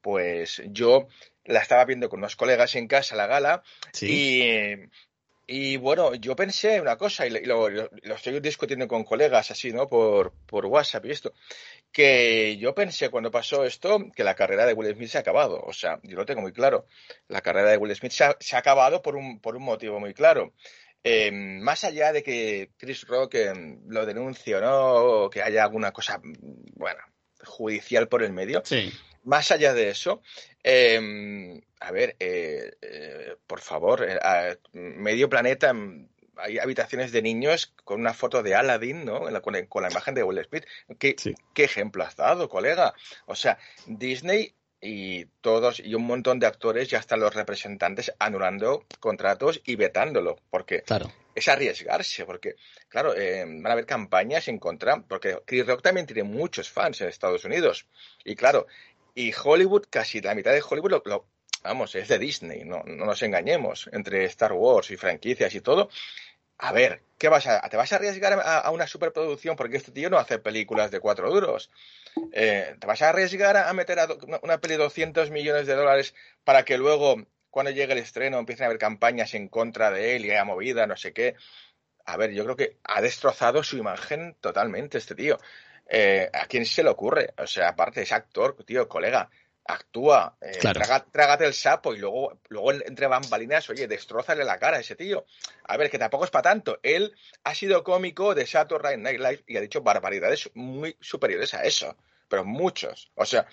[0.00, 1.08] pues yo
[1.44, 4.06] la estaba viendo con unos colegas en casa, la gala, ¿Sí?
[4.10, 4.90] y
[5.46, 9.72] y bueno, yo pensé una cosa, y lo, lo, lo, estoy discutiendo con colegas así,
[9.72, 9.88] ¿no?
[9.88, 11.34] Por, por WhatsApp y esto,
[11.90, 15.60] que yo pensé cuando pasó esto que la carrera de Will Smith se ha acabado.
[15.60, 16.86] O sea, yo lo tengo muy claro.
[17.28, 20.54] La carrera de Will Smith se ha, acabado por un, por un motivo muy claro.
[21.04, 23.52] Eh, más allá de que Chris Rock eh,
[23.88, 27.00] lo denuncie o no, o que haya alguna cosa, bueno,
[27.44, 28.92] judicial por el medio, sí.
[29.24, 30.22] Más allá de eso,
[30.64, 35.74] eh, a ver, eh, eh, por favor, eh, medio planeta
[36.36, 39.28] hay habitaciones de niños con una foto de Aladdin, ¿no?
[39.30, 40.64] La, con, con, la imagen de Will Smith.
[40.98, 41.34] ¿Qué, sí.
[41.54, 42.94] ¿Qué ejemplo has dado, colega?
[43.26, 48.84] O sea, Disney y todos y un montón de actores ya están los representantes anulando
[48.98, 51.12] contratos y vetándolo, porque claro.
[51.36, 52.56] es arriesgarse, porque
[52.88, 57.00] claro, eh, van a haber campañas en contra, porque Chris Rock también tiene muchos fans
[57.00, 57.86] en Estados Unidos
[58.24, 58.66] y claro,
[59.14, 61.26] y Hollywood, casi la mitad de Hollywood lo,
[61.62, 65.88] vamos, es de Disney, no, no nos engañemos, entre Star Wars y franquicias y todo.
[66.58, 69.56] A ver, ¿qué vas a, te vas a arriesgar a, una superproducción?
[69.56, 71.70] Porque este tío no hace películas de cuatro duros.
[72.32, 74.06] Eh, ¿Te vas a arriesgar a meter a
[74.42, 77.16] una peli de 200 millones de dólares para que luego,
[77.50, 80.86] cuando llegue el estreno, empiecen a haber campañas en contra de él y haya movida,
[80.86, 81.34] no sé qué?
[82.04, 85.38] A ver, yo creo que ha destrozado su imagen totalmente este tío.
[85.94, 87.34] Eh, ¿A quién se le ocurre?
[87.36, 89.28] O sea, aparte es actor, tío, colega,
[89.66, 90.80] actúa, eh, claro.
[90.80, 94.96] traga, trágate el sapo y luego, luego entre bambalinas, oye, destrózale la cara a ese
[94.96, 95.26] tío.
[95.64, 96.80] A ver, que tampoco es para tanto.
[96.82, 101.62] Él ha sido cómico de Saturday Night Live y ha dicho barbaridades muy superiores a
[101.62, 101.94] eso,
[102.26, 103.12] pero muchos.
[103.14, 103.46] O sea,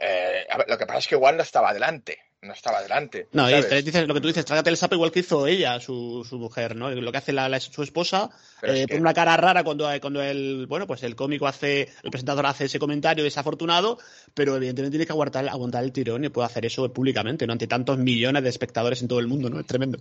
[0.00, 2.18] eh, a ver, lo que pasa es que igual no estaba adelante.
[2.46, 3.28] No estaba adelante.
[3.32, 6.24] No, y dices, lo que tú dices, trágate el sapo igual que hizo ella, su,
[6.28, 6.90] su mujer, ¿no?
[6.90, 8.30] Lo que hace la, la, su esposa,
[8.62, 12.46] eh, pone una cara rara cuando, cuando el, bueno, pues el cómico hace, el presentador
[12.46, 13.98] hace ese comentario desafortunado,
[14.34, 17.52] pero evidentemente tiene que aguantar, aguantar el tirón y puede hacer eso públicamente, ¿no?
[17.52, 19.60] Ante tantos millones de espectadores en todo el mundo, ¿no?
[19.60, 19.98] Es tremendo.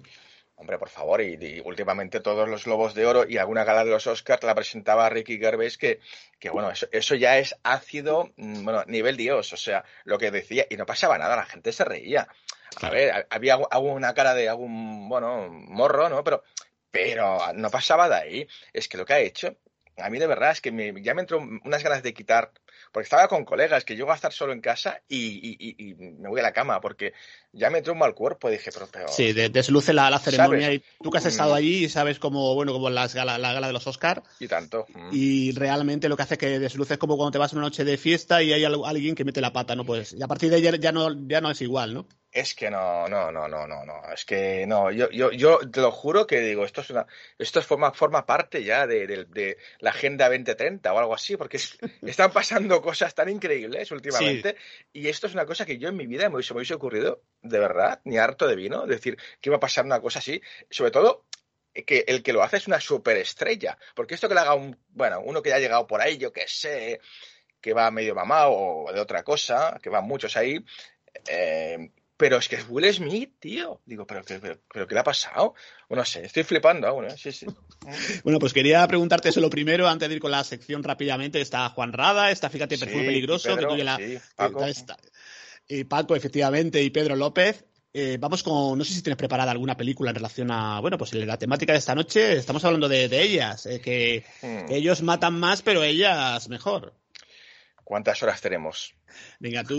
[0.58, 3.92] Hombre, por favor, y, y, últimamente todos los Globos de Oro y alguna gala de
[3.92, 6.00] los Oscars la presentaba Ricky Gervais, que,
[6.40, 10.32] que bueno, eso, eso, ya es ácido, mm, bueno, nivel Dios, o sea, lo que
[10.32, 12.28] decía, y no pasaba nada, la gente se reía.
[12.82, 16.24] A ver, había alguna cara de algún, bueno, morro, ¿no?
[16.24, 16.44] Pero,
[16.92, 18.48] pero no pasaba de ahí.
[18.74, 19.58] Es que lo que ha hecho,
[19.98, 22.52] a mí de verdad es que me, ya me entró unas ganas de quitar
[22.96, 25.18] porque estaba con colegas, que yo voy a estar solo en casa y,
[25.60, 27.12] y, y, me voy a la cama, porque
[27.52, 28.88] ya me entró un mal cuerpo, dije, pero...
[28.90, 30.80] pero sí, de, desluce la, la ceremonia ¿sabes?
[30.80, 33.68] y tú que has estado allí y sabes como, bueno, como las gala, la gala
[33.68, 34.24] de los Oscar.
[34.40, 34.86] Y tanto.
[34.94, 35.10] Mm.
[35.12, 37.84] Y realmente lo que hace que desluce es como cuando te vas a una noche
[37.84, 39.84] de fiesta y hay alguien que mete la pata, ¿no?
[39.84, 42.08] Pues y a partir de ahí ya, ya, no, ya no es igual, ¿no?
[42.36, 44.02] Es que no, no, no, no, no, no.
[44.14, 44.92] Es que no.
[44.92, 47.08] Yo, yo, yo te lo juro que digo, esto es una,
[47.40, 51.56] esto forma, forma parte ya de, de, de la agenda 2030 o algo así, porque
[51.56, 54.58] es, están pasando cosas tan increíbles últimamente.
[54.60, 54.90] Sí.
[55.00, 57.22] Y esto es una cosa que yo en mi vida me hubiese, me hubiese ocurrido,
[57.42, 60.42] de verdad, ni harto de vino, decir que iba a pasar una cosa así.
[60.70, 61.24] Sobre todo,
[61.86, 63.78] que el que lo hace es una superestrella.
[63.96, 66.34] Porque esto que le haga un, bueno, uno que ya ha llegado por ahí, yo
[66.34, 67.00] que sé,
[67.62, 70.60] que va medio mamado o de otra cosa, que van muchos ahí.
[71.30, 73.82] Eh, pero es que es Will Smith, tío.
[73.86, 75.54] Digo, ¿pero, pero, pero qué le ha pasado?
[75.90, 77.16] Bueno, no sé, estoy flipando aún, ¿eh?
[77.18, 77.46] Sí, sí.
[78.24, 81.42] bueno, pues quería preguntarte eso lo primero, antes de ir con la sección rápidamente.
[81.42, 83.98] Está Juan Rada, está Fíjate, Perfume sí, Peligroso, Pedro, que la...
[83.98, 84.64] Sí, Paco.
[84.66, 84.98] Está,
[85.68, 87.66] y Paco, efectivamente, y Pedro López.
[87.98, 91.14] Eh, vamos con, no sé si tienes preparada alguna película en relación a, bueno, pues
[91.14, 92.34] la temática de esta noche.
[92.34, 94.66] Estamos hablando de, de ellas, eh, que, Hmm.
[94.68, 96.94] que ellos matan más, pero ellas mejor.
[97.86, 98.96] ¿Cuántas horas tenemos?
[99.40, 99.78] Venga, tú,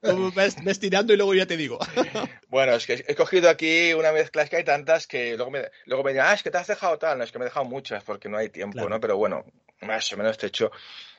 [0.00, 1.78] tú ves, ves, tirando y luego ya te digo.
[2.48, 5.68] bueno, es que he cogido aquí una mezcla, es que hay tantas que luego me,
[5.84, 7.18] luego me digan, ah, es que te has dejado tal.
[7.18, 8.88] No, es que me he dejado muchas porque no hay tiempo, claro.
[8.88, 9.00] ¿no?
[9.00, 9.44] Pero bueno,
[9.82, 10.72] más o menos te he hecho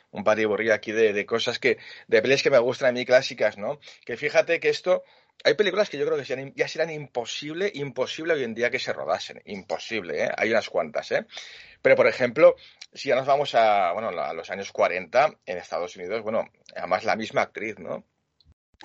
[0.09, 3.59] un patiburrí aquí de, de, cosas que, de pelis que me gustan a mí clásicas,
[3.59, 3.79] ¿no?
[4.03, 5.03] Que fíjate que esto,
[5.43, 8.93] hay películas que yo creo que ya serán imposible, imposible hoy en día que se
[8.93, 9.41] rodasen.
[9.45, 10.31] Imposible, ¿eh?
[10.37, 11.25] Hay unas cuantas, ¿eh?
[11.81, 12.55] Pero, por ejemplo,
[12.93, 17.03] si ya nos vamos a, bueno, a los años 40 en Estados Unidos, bueno, además
[17.03, 18.05] la misma actriz, ¿no?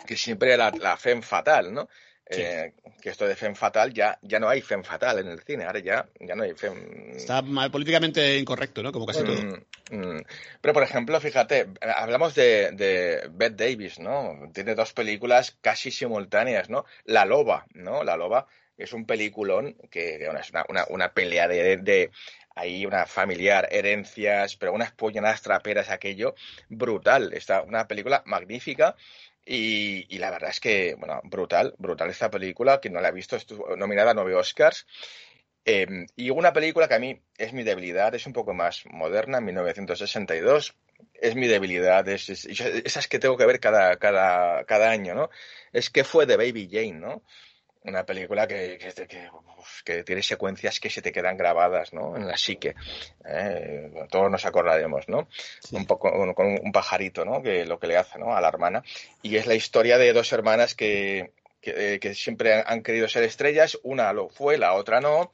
[0.06, 1.88] Que siempre era la, la fatal, ¿no?
[2.30, 2.42] Sí.
[2.42, 5.64] Eh, que esto de femme fatal ya, ya no hay femme fatal en el cine,
[5.64, 7.16] ahora ya, ya no hay femme...
[7.16, 8.92] Está políticamente incorrecto, ¿no?
[8.92, 9.36] Como casi mm, todo.
[9.90, 10.22] Mm.
[10.60, 14.50] Pero, por ejemplo, fíjate, hablamos de, de Bette Davis, ¿no?
[14.52, 16.84] Tiene dos películas casi simultáneas, ¿no?
[17.04, 18.04] La Loba, ¿no?
[18.04, 22.10] La Loba es un peliculón que, que es una, una, una pelea de, de,
[22.58, 26.34] ahí una familiar, herencias, pero unas pollonadas traperas, aquello,
[26.68, 27.32] brutal.
[27.32, 28.96] Está una película magnífica.
[29.50, 32.80] Y, la verdad es que, bueno, brutal, brutal esta película.
[32.80, 34.86] Quien no la ha visto, estuvo nominada a nueve Oscars.
[35.64, 39.40] Em, y una película que a mí es mi debilidad, es un poco más moderna,
[39.40, 40.74] 1962.
[41.14, 45.30] Es mi debilidad, es, esas que tengo que ver cada, cada, cada año, ¿no?
[45.72, 47.22] Es que fue de Baby Jane, ¿no?
[47.84, 48.78] Una película que,
[49.84, 52.16] que, tiene secuencias que se te quedan grabadas ¿no?
[52.16, 52.74] en la psique.
[53.24, 53.90] ¿eh?
[54.10, 55.28] todos nos acordaremos, ¿no?
[55.72, 57.42] Un poco con un pajarito, ¿no?
[57.42, 58.36] Que lo que le hace ¿no?
[58.36, 58.82] a la hermana.
[59.22, 63.78] Y es la historia de dos hermanas que, que, siempre han querido ser estrellas.
[63.82, 65.32] Una lo fue, la otra no.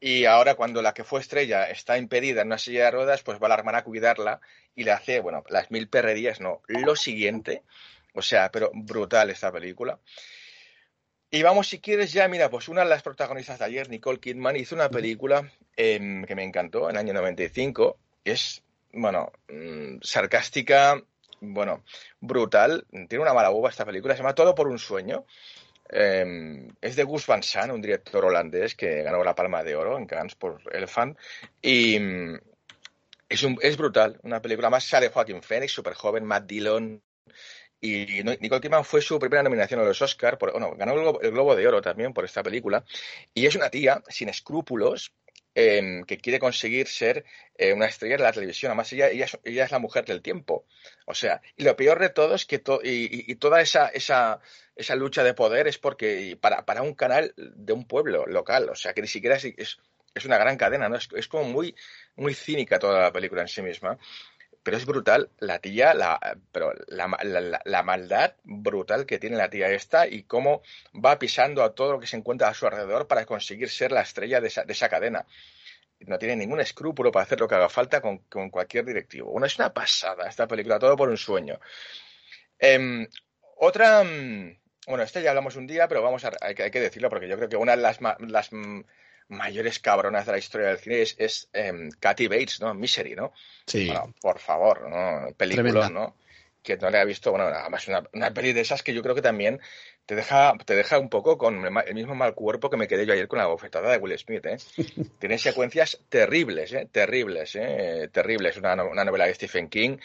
[0.00, 3.38] Y ahora cuando la que fue estrella está impedida en una silla de ruedas, pues
[3.42, 4.40] va la hermana a cuidarla
[4.76, 7.62] y le hace, bueno, las mil perrerías, no, lo siguiente.
[8.14, 9.98] O sea, pero brutal esta película.
[11.30, 14.56] Y vamos, si quieres, ya, mira, pues una de las protagonistas de ayer, Nicole Kidman,
[14.56, 17.98] hizo una película em, que me encantó en el año 95.
[18.24, 18.62] Es,
[18.92, 21.02] bueno, mm, sarcástica,
[21.40, 21.84] bueno,
[22.20, 22.86] brutal.
[23.08, 25.26] Tiene una mala uva esta película, se llama Todo por un sueño.
[25.90, 29.98] Em, es de Gus Van Sant, un director holandés que ganó la Palma de Oro
[29.98, 31.18] en Cannes por Elephant.
[31.60, 32.38] Y mm,
[33.28, 34.84] es, un, es brutal, una película más.
[34.84, 37.02] Sale Joaquin Phoenix, súper joven, Matt Dillon,
[37.80, 41.66] y Nicole Kidman fue su primera nominación a los Oscars, bueno, ganó el Globo, de
[41.66, 42.84] Oro también por esta película.
[43.34, 45.12] Y es una tía sin escrúpulos
[45.54, 47.24] em, que quiere conseguir ser
[47.56, 48.70] eh, una estrella de la televisión.
[48.70, 50.66] Además, ella, ella, es la mujer del tiempo.
[51.06, 54.40] O sea, y lo peor de todo es que y, toda esa, esa,
[54.74, 58.68] esa, lucha de poder es porque para, para un canal de un pueblo local.
[58.70, 60.96] O sea, que ni siquiera es, es, una gran cadena, ¿no?
[60.96, 61.76] Es, es como muy,
[62.16, 63.98] muy cínica toda la película en sí misma
[64.68, 66.20] pero es brutal la tía, la,
[66.52, 70.60] pero la, maldad brutal que tiene la tía esta y cómo
[70.94, 74.02] va pisando a todo lo que se encuentra a su alrededor para conseguir ser la
[74.02, 75.24] estrella de esa, de esa cadena.
[76.00, 78.18] No tiene ningún escrúpulo para hacer lo que haga falta con,
[78.50, 79.30] cualquier directivo.
[79.30, 81.58] Una es una pasada esta película, todo por un sueño.
[82.58, 83.08] Em,
[83.56, 84.54] otra, mm,
[84.86, 87.26] bueno, esta ya hablamos un día, pero vamos a, hay que, hay que decirlo porque
[87.26, 88.50] yo creo que una de las, las
[89.28, 92.74] mayores cabronas de la historia del cine es, es em, Kathy Bates, ¿no?
[92.74, 93.32] Misery, ¿no?
[93.66, 93.86] Sí.
[93.86, 95.32] Bueno, por favor, ¿no?
[95.36, 96.16] Película, ¿no?
[96.62, 99.14] Que no le ha visto, bueno, además una, una peli de esas que yo creo
[99.14, 99.60] que también
[100.06, 103.12] te deja, te deja un poco con el mismo mal cuerpo que me quedé yo
[103.12, 104.56] ayer con la bofetada de Will Smith, ¿eh?
[105.18, 106.88] Tiene secuencias terribles, ¿eh?
[106.90, 108.08] Terribles, ¿eh?
[108.12, 108.56] Terribles.
[108.56, 109.98] Una, una novela de Stephen King.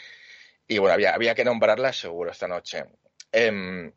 [0.68, 2.84] Y bueno, había, había que nombrarla seguro esta noche.
[3.32, 3.92] Eh,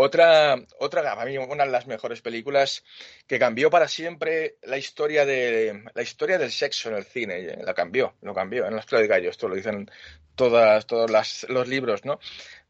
[0.00, 2.84] otra, otra, para mí, una de las mejores películas
[3.26, 7.38] que cambió para siempre la historia de la historia del sexo en el cine.
[7.40, 8.66] Eh, la cambió, lo cambió.
[8.66, 9.90] En la historia de gallo, esto lo dicen
[10.36, 11.10] todas, todos
[11.48, 12.20] los libros, ¿no?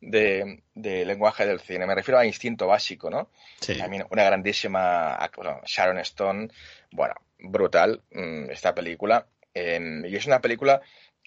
[0.00, 1.86] De, lenguaje del cine.
[1.86, 3.30] Me refiero a Instinto Básico, ¿no?
[3.60, 3.76] Sí.
[3.76, 6.48] También una grandísima, bueno, Sharon Stone,
[6.92, 9.26] bueno, brutal mm, esta película.
[9.54, 10.80] y es una película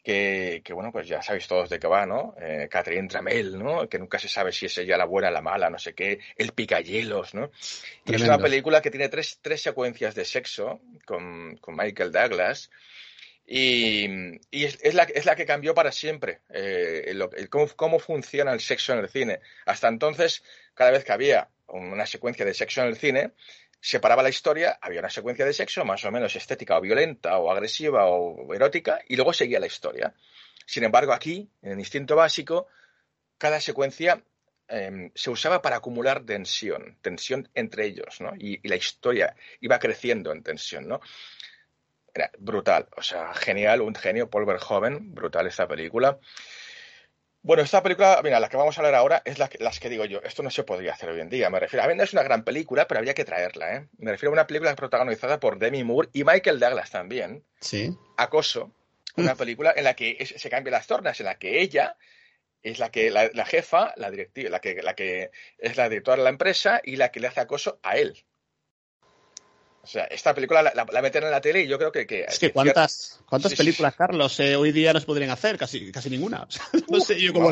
[0.03, 2.35] que, bueno, pues ya sabéis todos de qué va, ¿no?
[2.39, 3.87] Eh, Catherine Tramel, ¿no?
[3.87, 6.53] Que nunca se sabe si es ella la buena, la mala, no sé qué, el
[6.53, 7.51] picayelos, ¿no?
[8.05, 12.71] Y es una película que tiene tres, tres secuencias de sexo con, con Michael Douglas
[13.45, 14.05] y,
[14.49, 17.13] y es, es, la, es, la, que cambió para siempre eh,
[17.49, 19.39] cómo, cómo funciona el sexo en el cine.
[19.65, 23.31] Hasta entonces, cada vez que había una secuencia de sexo en el cine,
[23.81, 27.51] separaba la historia, había una secuencia de sexo más o menos estética o violenta o
[27.51, 30.13] agresiva o erótica y luego seguía la historia.
[30.65, 32.67] Sin embargo, aquí, en el instinto básico,
[33.37, 34.23] cada secuencia
[34.67, 38.33] em, se usaba para acumular tensión, tensión entre ellos, ¿no?
[38.37, 41.01] Y, y, la historia iba creciendo en tensión, ¿no?
[42.13, 46.19] Era brutal, o sea, genial, un genio, Paul Verhoeven, brutal esta película.
[47.43, 49.89] Bueno, esta película, mira, la que vamos a hablar ahora es la que, las que
[49.89, 50.21] digo yo.
[50.23, 51.49] Esto no se podría hacer hoy en día.
[51.49, 53.87] Me refiero a ver, es una gran película, pero habría que traerla, ¿eh?
[53.97, 57.43] Me refiero a una película protagonizada por Demi Moore y Michael Douglas también.
[57.59, 57.97] Sí.
[58.17, 58.71] Acoso.
[59.17, 61.97] Una película en la que se cambian las tornas, en la que ella
[62.61, 66.17] es la que la, la jefa, la directiva, la que, la que es la directora
[66.17, 68.23] de la empresa y la que le hace acoso a él.
[69.83, 72.05] O sea, esta película la, la, meten en la tele y yo creo que...
[72.05, 75.57] que es que ¿cuántas, cuántas películas, Carlos, eh, hoy día nos podrían hacer?
[75.57, 76.47] Casi, casi ninguna.
[76.89, 77.49] no sé yo cómo,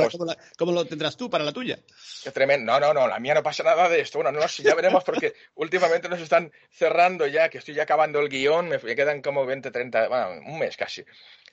[0.57, 1.79] cómo, lo tendrás tú para la tuya.
[2.23, 2.71] Qué tremendo.
[2.71, 4.19] No, no, no, la mía no pasa nada de esto.
[4.19, 8.29] Bueno, no, ya veremos porque últimamente nos están cerrando ya, que estoy ya acabando el
[8.29, 11.03] guion, me, me quedan como 20, 30, bueno, un mes casi.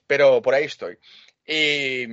[0.07, 0.99] Pero por ahí estoy.
[1.47, 2.07] Y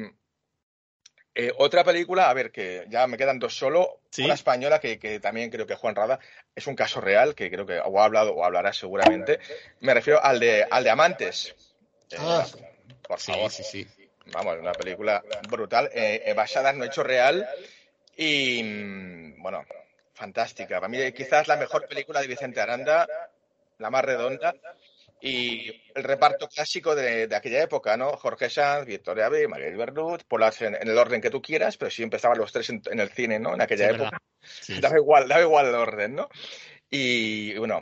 [1.36, 4.00] eh, otra película, a ver, que ya me quedan dos solo.
[4.20, 6.20] Una española que, que, también creo que Juan Rada
[6.56, 9.40] es un caso real, que creo que o ha hablado o hablará seguramente.
[9.80, 11.56] Me refiero al de, al de Amantes.
[12.12, 12.46] Eh, ah,
[13.08, 13.50] por favor.
[13.50, 14.08] Sí, sí, sí.
[14.28, 17.48] Vamos, una película brutal, eh, basada en un hecho real
[18.16, 19.66] y, mm, bueno,
[20.14, 20.76] fantástica.
[20.76, 23.08] Para mí quizás la mejor película de Vicente Aranda,
[23.80, 24.54] la más redonda
[25.26, 28.12] Y el reparto clásico de, de aquella época, ¿no?
[28.18, 31.90] Jorge Sanz, Victoria B, Marguerite Bernut, Polas en, en, el orden que tú quieras, pero
[31.90, 33.54] sí empezaban los tres en, en el cine, ¿no?
[33.54, 34.18] En aquella Sí, época.
[34.42, 36.28] Sí, Daba igual, daba igual el orden, ¿no?
[36.90, 37.82] Y bueno,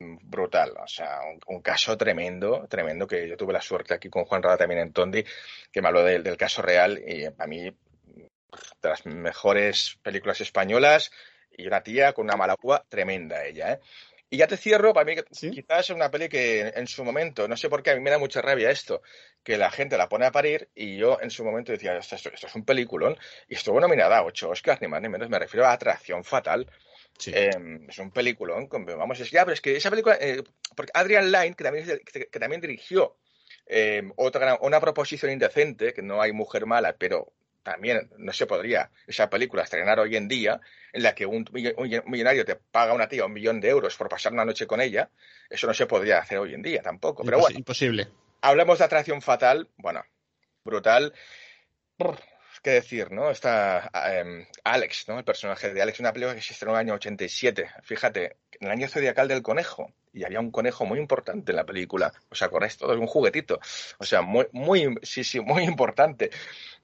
[0.00, 4.24] brutal, o sea, un, un caso tremendo, tremendo, que yo tuve la suerte aquí con
[4.24, 5.24] Juan Rada también en Tondi,
[5.70, 11.12] que me habló del, del caso real y para mí de las mejores películas españolas
[11.50, 13.80] y una tía con una mala púa tremenda ella, ¿eh?
[14.28, 15.50] Y ya te cierro, para mí que ¿Sí?
[15.50, 18.10] quizás es una peli que en su momento, no sé por qué, a mí me
[18.10, 19.00] da mucha rabia esto,
[19.44, 22.30] que la gente la pone a parir y yo en su momento decía, esto, esto-
[22.34, 23.16] esto es un peliculón
[23.48, 26.68] y estuvo nominada a ocho Oscars, ni más ni menos, me refiero a Atracción Fatal,
[27.18, 27.30] Sí.
[27.34, 27.50] eh,
[27.88, 30.42] es un peliculón, vamos, es, ya, pero es que esa película, eh,
[30.74, 33.16] porque Adrian Lyne, que también, que, que también dirigió
[33.68, 37.32] eh, otra, gran- una proposición indecente, que no hay mujer mala, pero
[37.72, 40.60] también no se podría esa película estrenar hoy en día,
[40.92, 43.68] en la que un, millo- un millonario te paga a una tía un millón de
[43.68, 45.10] euros por pasar una noche con ella,
[45.50, 47.24] eso no se podría hacer hoy en día tampoco.
[47.24, 48.08] Pero Impos- bueno, Imposible.
[48.40, 50.04] hablamos de atracción fatal, bueno,
[50.64, 51.12] brutal.
[51.98, 52.16] Brr,
[52.66, 53.30] ¿Qué decir, no?
[53.30, 55.20] Está em, Alex, ¿no?
[55.20, 57.70] El personaje de Alex, una película que se estrenó en el año 87.
[57.84, 59.92] Fíjate, en el año zodiacal del conejo.
[60.12, 62.12] Y había un conejo muy importante en la película.
[62.28, 62.98] ¿Os acordáis todos?
[62.98, 63.60] Un juguetito.
[63.98, 66.30] O sea, muy, muy, sí, sí, muy importante.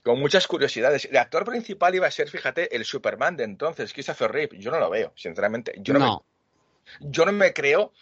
[0.05, 1.07] Con muchas curiosidades.
[1.07, 4.59] El actor principal iba a ser, fíjate, el Superman de entonces, Christopher Reeve.
[4.61, 5.75] Yo no lo veo, sinceramente.
[5.79, 6.25] Yo no, me No.
[7.01, 7.92] yo no me creo.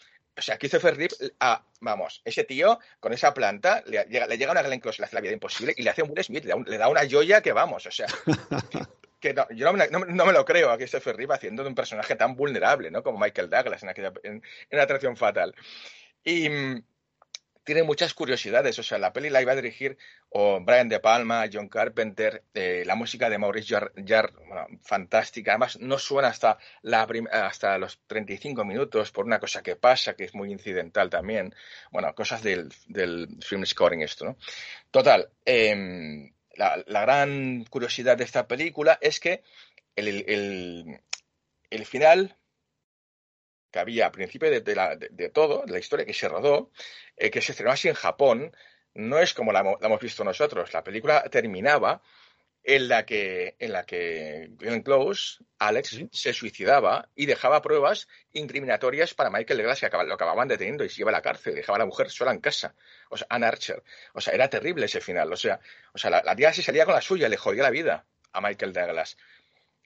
[0.41, 4.53] O sea, Christopher Reeve, ah, vamos, ese tío con esa planta le llega, le llega
[4.53, 4.75] una le
[5.05, 6.89] hace la vida imposible y le hace un Will Smith, le da, un- le da
[6.89, 8.07] una joya que vamos, o sea,
[9.21, 11.69] que no, yo no me, no- no me lo creo a Christopher Reeve haciendo de
[11.69, 13.03] un personaje tan vulnerable, ¿no?
[13.03, 15.55] Como Michael Douglas en aquella en, en Atracción Fatal.
[16.25, 16.83] Y mm,
[17.65, 19.99] tiene muchas curiosidades, o sea, la peli la iba a dirigir
[20.31, 23.75] o Brian De Palma, John Carpenter, eh, la música de Maurice
[24.07, 24.33] Jarre,
[24.83, 30.15] fantástica, además no suena hasta, la hasta los 35 minutos por una cosa que pasa,
[30.15, 31.55] que es muy incidental también,
[31.91, 34.37] bueno, cosas del, del film scoring esto.
[34.91, 39.43] Total, em, la, gran curiosidad de esta película es que
[39.97, 41.01] el,
[41.85, 42.37] final
[43.73, 44.99] que había a principio de, de la-
[45.33, 46.71] todo, de la historia que se rodó,
[47.17, 48.53] eh, que se estrenó así en Japón,
[48.95, 50.73] no es como la, hemo- la hemos visto nosotros.
[50.73, 52.03] La película terminaba
[52.63, 56.09] en la que, en la que Glenn Close, Alex, Sí.
[56.13, 60.91] se suicidaba y dejaba pruebas incriminatorias para Michael Douglas que acaba- lo acababan deteniendo y
[60.91, 62.75] se iba a la cárcel, dejaba a la mujer sola en casa.
[63.09, 63.83] O sea, Ann Archer.
[64.13, 65.33] O sea, era terrible ese final.
[65.33, 65.59] O sea,
[65.95, 68.41] o sea la, la tía se salía con la suya, le jodía la vida a
[68.43, 69.17] Michael Douglas.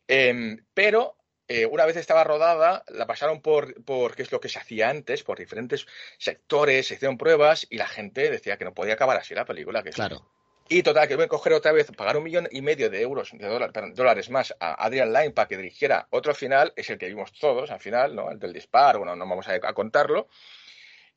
[0.08, 1.16] Em, pero
[1.48, 4.88] eh, una vez estaba rodada, la pasaron por, por qué es lo que se hacía
[4.90, 5.86] antes, por diferentes
[6.18, 9.82] sectores, se hicieron pruebas y la gente decía que no podía acabar así la película.
[9.82, 10.26] Que Claro.
[10.68, 13.30] y total, que voy a coger otra vez, pagar un millón y medio de euros,
[13.32, 16.96] de dólar- perdón, dólares más a Adrian Lyne para que dirigiera otro final, es el
[16.96, 18.30] que vimos todos al final, ¿no?
[18.30, 20.28] El del disparo, bueno, no vamos a, a contarlo.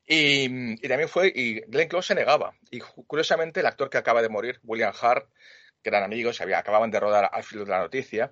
[0.06, 0.46] Y,
[0.84, 2.54] y también fue, y Glenn Close se negaba.
[2.72, 5.30] Y curiosamente, el actor que acaba de morir, William Hart,
[5.84, 8.32] que eran amigos, había, acababan de rodar al filo de la noticia,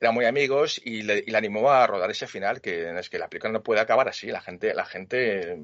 [0.00, 3.18] eran muy amigos y le, y le animó a rodar ese final, que es que
[3.18, 5.56] la película no puede acabar así, la gente, la gente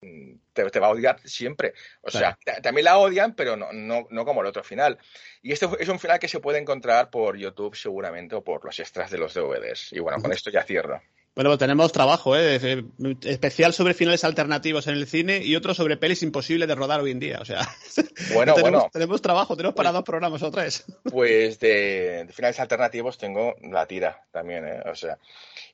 [0.00, 1.74] mm, te, te va a odiar siempre.
[2.02, 4.98] O sea, ta- también la odian, pero no, no, no como el otro final.
[5.42, 8.78] Y este es un final que se puede encontrar por YouTube seguramente o por los
[8.80, 9.92] extras de los DVDs.
[9.92, 11.00] Y bueno, con esto ya cierro.
[11.34, 12.58] Bueno, pues tenemos trabajo, ¿eh?
[12.60, 12.84] Eh,
[13.22, 17.12] Especial sobre finales alternativos en el cine y otro sobre pelis imposibles de rodar hoy
[17.12, 17.38] en día.
[17.40, 17.60] O sea,
[18.34, 20.84] Bueno, tenemos, bueno, tenemos trabajo, tenemos para dos programas o tres.
[21.04, 24.80] pues de, de finales alternativos tengo la tira también, ¿eh?
[24.90, 25.16] O sea,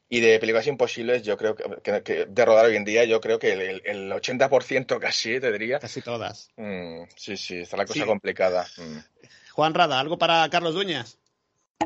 [0.07, 3.21] y de películas imposibles yo creo que, que- que de rodar hoy en día yo
[3.23, 5.79] creo que el, el- el 80% casi, te diría.
[5.79, 6.51] Casi todas.
[6.57, 8.07] Mm, sí, sí, está la cosa Sí.
[8.07, 8.67] complicada.
[8.77, 8.99] Mm.
[9.53, 11.17] Juan Rada, ¿algo para Carlos Dueñas?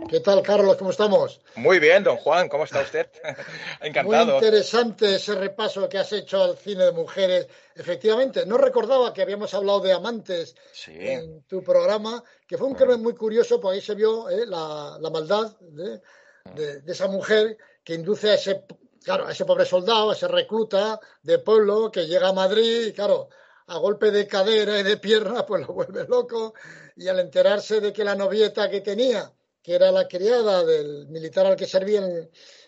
[0.08, 0.76] ¿Qué tal, Carlos?
[0.76, 1.40] ¿Cómo estamos?
[1.56, 3.08] Muy bien, don Juan, ¿cómo está usted?
[3.22, 4.34] Muy Encantado.
[4.34, 7.46] interesante ese repaso que has hecho al cine de mujeres.
[7.74, 12.74] Efectivamente, no recordaba que habíamos hablado de amantes Sí, en tu programa, que fue un
[12.74, 16.00] crimen muy curioso, porque ahí se vio eh, la, la maldad de,
[16.54, 18.64] de- de esa mujer que induce a ese,
[19.02, 22.92] claro, a ese pobre soldado, a ese recluta de pueblo que llega a Madrid y,
[22.92, 23.28] claro,
[23.66, 26.54] a golpe de cadera y de pierna, pues lo vuelve loco.
[26.96, 29.30] Y al enterarse de que la novieta que tenía,
[29.68, 32.00] que era la criada del militar al que servía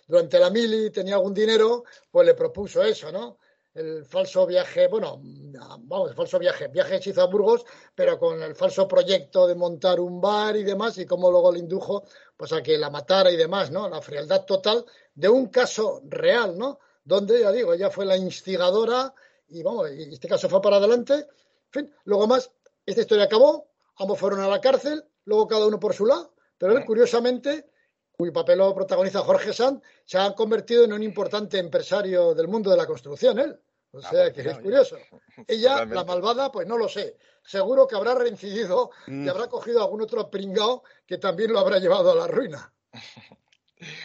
[0.06, 3.38] durante la mili, tenía algún dinero, pues le propuso eso, ¿no?
[3.72, 8.54] el falso viaje, bueno, vamos, el falso viaje, viaje hechizo a Burgos, pero con el
[8.54, 12.04] falso proyecto de montar un bar y demás, y cómo luego le indujo
[12.36, 13.88] pues a que la matara y demás, ¿no?
[13.88, 14.84] La frialdad total
[15.14, 16.80] de un caso real, ¿no?
[17.02, 19.14] Donde, ya digo, ella fue la instigadora
[19.48, 21.14] y vamos, este caso fue para adelante.
[21.14, 22.50] En fin, luego más,
[22.84, 26.76] esta historia acabó, ambos fueron a la cárcel, luego cada uno por su lado, pero
[26.76, 27.64] él, curiosamente,
[28.12, 32.70] cuyo papel lo protagoniza Jorge Sanz, se ha convertido en un importante empresario del mundo
[32.70, 33.58] de la construcción, él.
[33.92, 34.96] O sea que es curioso.
[35.48, 37.16] Ella, la malvada, pues no lo sé.
[37.42, 39.28] Seguro que habrá reincidido y Mm.
[39.30, 42.72] habrá cogido algún otro pringao que también lo habrá llevado a la ruina.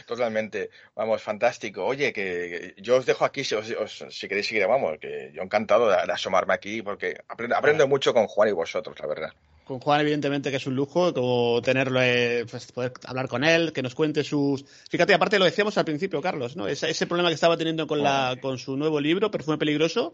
[0.08, 1.84] Totalmente, vamos, fantástico.
[1.86, 5.32] Oye, que, que yo os dejo aquí si, os- os- si queréis seguir, vamos, que
[5.34, 9.08] yo encantado de, de asomarme aquí porque aprendo, aprendo mucho con Juan y vosotros, la
[9.08, 9.30] verdad.
[9.66, 13.74] Con Juan, evidentemente, que es un lujo como tenerlo, eh, pues, poder hablar con él,
[13.74, 14.64] que nos cuente sus.
[14.90, 16.68] Fíjate, aparte lo decíamos al principio, Carlos, ¿no?
[16.68, 20.14] Ese, ese problema que estaba teniendo con, la, con su nuevo libro, Perfume Peligroso,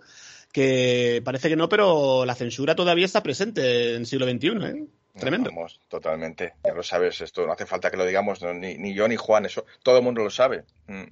[0.54, 4.86] que parece que no, pero la censura todavía está presente en siglo XXI, ¿eh?
[5.20, 5.50] Tremendo.
[5.54, 6.54] Vamos, totalmente.
[6.64, 9.18] Ya lo sabes, esto no hace falta que lo digamos, no, ni, ni yo ni
[9.18, 10.64] Juan, eso todo el mundo lo sabe.
[10.88, 11.04] Mm.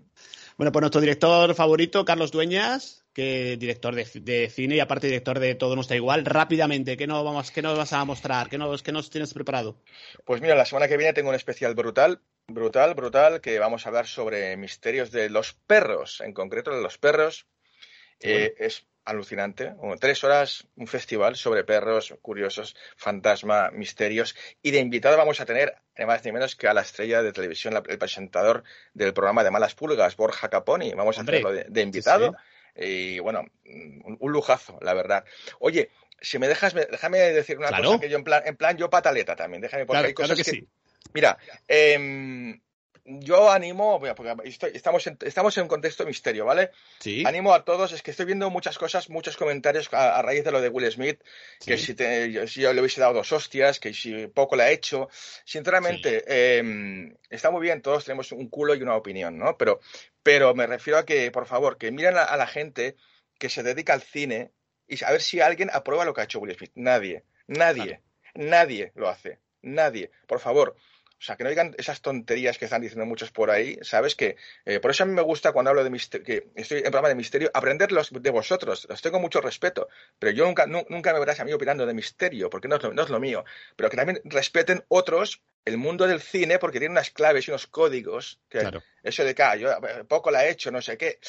[0.58, 5.40] Bueno, pues nuestro director favorito, Carlos Dueñas, que director de, de cine y aparte director
[5.40, 6.24] de Todo no está igual.
[6.24, 8.50] Rápidamente, ¿qué nos, vamos, qué nos vas a mostrar?
[8.50, 9.76] ¿Qué nos, qué nos tienes preparado?
[10.24, 13.90] Pues mira, la semana que viene tengo un especial brutal, brutal, brutal, que vamos a
[13.90, 17.46] hablar sobre misterios de los perros, en concreto de los perros.
[18.22, 19.72] Eh, es alucinante.
[19.78, 24.36] Bueno, tres horas, un festival sobre perros, curiosos, fantasma, misterios.
[24.62, 27.74] Y de invitado vamos a tener, además ni menos que a la estrella de televisión,
[27.74, 28.64] la- el presentador
[28.94, 30.94] del programa de Malas Pulgas, Borja Caponi.
[30.94, 32.32] Vamos a tenerlo de, de invitado.
[32.32, 32.38] sí,
[32.82, 35.26] Y bueno, un, un lujazo, la verdad.
[35.60, 35.90] Oye,
[36.22, 37.84] si me dejas, me- déjame decir una Claro.
[37.84, 39.62] cosa que yo en plan, en plan yo pataleta también.
[39.62, 40.68] Déjame, porque Claro, hay claro cosas que que, sí.
[41.14, 42.60] Mira, em,
[43.20, 46.70] yo animo, porque estoy- estamos, en, estamos en un contexto de misterio, ¿vale?
[47.00, 47.24] Sí.
[47.26, 50.52] Animo a todos, es que estoy viendo muchas cosas, muchos comentarios a, a raíz de
[50.52, 51.20] lo de Will Smith,
[51.66, 51.88] que Sí.
[51.88, 54.70] si, te- yo- si yo le hubiese dado dos hostias, que si poco le ha
[54.72, 55.10] hecho.
[55.46, 56.24] Sinceramente,
[56.58, 59.58] em, está muy bien, todos tenemos un culo y una opinión, ¿no?
[59.58, 59.80] Pero,
[60.22, 62.96] pero me refiero a que, por favor, que miren a, a la gente
[63.40, 64.52] que se dedica al cine
[64.88, 66.72] y a ver si alguien aprueba lo que ha hecho Will Smith.
[66.76, 68.02] Nadie, nadie,
[68.36, 70.12] nadie lo hace, nadie.
[70.28, 70.76] Por favor.
[71.20, 74.16] O sea, que no digan esas tonterías que están diciendo muchos por ahí, ¿sabes?
[74.16, 76.84] Que eh, por eso a mí me gusta cuando hablo de misterio, que estoy en
[76.84, 78.88] programa de misterio, aprenderlos de vosotros.
[78.90, 81.94] Los tengo mucho respeto, pero yo nunca, nu- nunca me verás a mí opinando de
[81.94, 83.44] misterio, porque no es, lo, no es lo mío.
[83.76, 87.68] Pero que también respeten otros el mundo del cine, porque tiene unas claves y unos
[87.68, 88.40] códigos.
[88.48, 88.82] Que Claro.
[89.04, 91.20] Eso de que ah, yo eh, poco la he hecho, no sé qué.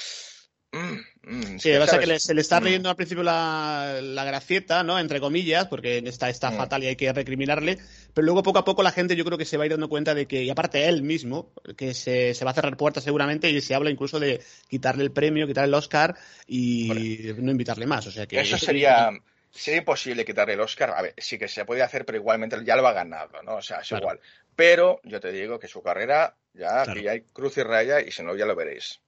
[0.72, 2.64] Mm, mm, Sí, pasa que le- se le está Mm.
[2.64, 4.98] leyendo al principio la, la gracieta, ¿no?
[5.00, 6.56] Entre comillas, porque está, está Mm.
[6.56, 7.78] fatal y hay que recriminarle.
[8.14, 9.88] Pero luego poco a poco la gente yo creo que se va a ir dando
[9.88, 13.50] cuenta de que, y aparte él mismo, que se, se va a cerrar puertas seguramente
[13.50, 16.16] y se habla incluso de quitarle el premio, quitarle el Oscar
[16.46, 18.06] y no invitarle más.
[18.06, 19.10] O sea que Eso sería,
[19.50, 20.90] sería imposible quitarle el Oscar.
[20.96, 23.56] A ver, sí que se puede hacer, pero igualmente ya lo ha ganado, ¿no?
[23.56, 24.02] O sea, es Claro.
[24.04, 24.20] igual.
[24.54, 26.94] Pero yo te digo que su carrera ya, Claro.
[26.94, 29.00] que ya hay cruz y raya y si no, ya lo veréis.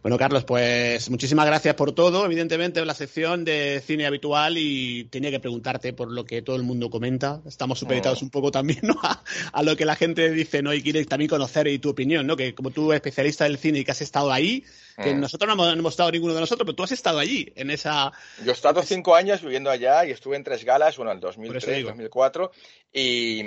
[0.00, 2.24] Bueno, Carlos, pues muchísimas gracias por todo.
[2.24, 6.62] Evidentemente, la sección de cine habitual y tenía que preguntarte por lo que todo el
[6.62, 7.42] mundo comenta.
[7.46, 8.26] Estamos supeditados Mm.
[8.26, 8.94] un poco también ¿no?
[9.02, 9.22] a,
[9.52, 10.72] a lo que la gente dice, ¿no?
[10.72, 12.36] Y quiere también conocer y tu opinión, ¿no?
[12.36, 14.64] Que como tú, especialista del cine y que has estado ahí,
[15.02, 15.20] que Mm.
[15.20, 17.70] nosotros no hemos, no hemos estado ninguno de nosotros, pero tú has estado allí, en
[17.70, 18.12] esa...
[18.44, 21.30] Yo he estado cinco años viviendo allá y estuve en tres galas, bueno, en Por
[21.30, 21.88] eso 2003, digo.
[21.88, 22.52] 2004,
[22.92, 23.42] y,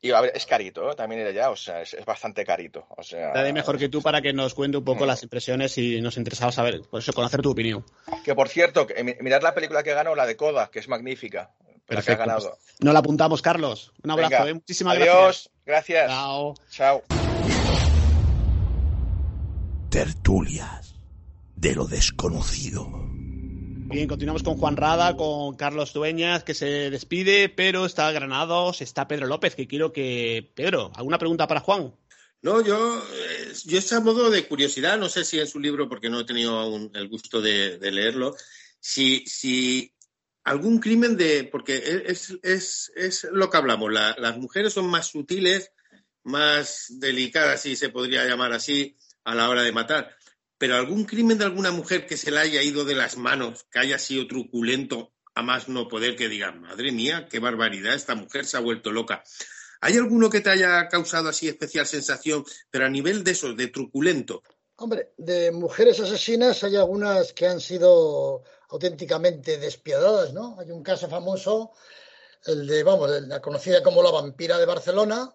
[0.00, 0.94] y a ver, es carito, ¿eh?
[0.94, 2.86] también era allá, o sea, es, es bastante carito.
[2.96, 5.08] O sea, Nadie mejor que tú para que nos cuente un poco Mm.
[5.08, 7.84] las impresiones y nos interesaba saber, por eso, conocer tu opinión.
[8.24, 8.86] que por cierto,
[9.20, 12.18] mirad la película que ganó, la de Coda, que es magnífica, la que ha Perfecto.
[12.20, 12.50] ganado.
[12.50, 13.92] pues, no la apuntamos, Carlos.
[14.04, 14.54] Un abrazo, Venga, ¿eh?
[14.54, 16.06] Muchísimas Adiós, gracias.
[16.06, 16.10] gracias.
[16.10, 16.54] Chao.
[16.70, 17.02] Chao.
[19.90, 20.94] Tertulias
[21.56, 22.86] de lo desconocido.
[23.90, 29.08] Bien, continuamos con Juan Rada, con Carlos Dueñas, que se despide, pero está Granados, está
[29.08, 30.52] Pedro López, que quiero que...
[30.54, 31.94] Pedro, ¿alguna pregunta para Juan?
[32.42, 35.88] No, yo, eh, yo es a modo de curiosidad, no sé si en su libro,
[35.88, 38.36] porque no he tenido aún el gusto de, leerlo,
[38.78, 39.94] si, si
[40.44, 45.06] algún crimen de, porque es, es, es lo que hablamos, la- las mujeres son más
[45.06, 45.72] sutiles,
[46.24, 50.14] más delicadas, si se podría llamar así, a la hora de matar,
[50.58, 53.78] pero algún crimen de alguna mujer que se le haya ido de las manos, que
[53.78, 58.44] haya sido truculento a más no poder, que digan, madre mía, qué barbaridad, esta mujer
[58.44, 59.22] se ha vuelto loca.
[59.80, 63.68] ¿Hay alguno que te haya causado así especial sensación, pero a nivel de eso, de
[63.68, 64.42] truculento?
[64.76, 70.56] Hombre, de mujeres asesinas hay algunas que han sido auténticamente despiadadas, ¿no?
[70.58, 71.72] Hay un caso famoso,
[72.44, 75.32] el de, vamos, la conocida como la vampira de Barcelona,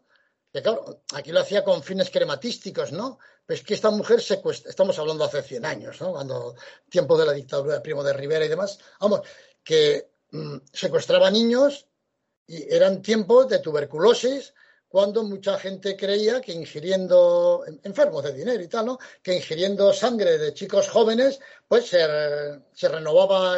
[0.53, 3.17] que claro, aquí lo hacía con fines crematísticos, ¿no?
[3.43, 6.11] Pero es que esta mujer secuestra, estamos hablando hace 100 años, ¿no?
[6.11, 6.55] Cuando,
[6.87, 9.21] tiempo de la dictadura de Primo de Rivera y demás, vamos,
[9.63, 11.87] que mm, secuestraba niños
[12.45, 14.53] y eran tiempos de tuberculosis,
[14.93, 18.99] cuando mucha gente creía que ingiriendo, enfermos de dinero y tal, ¿no?
[19.23, 23.57] Que ingiriendo sangre de chicos jóvenes, pues se, renovaba,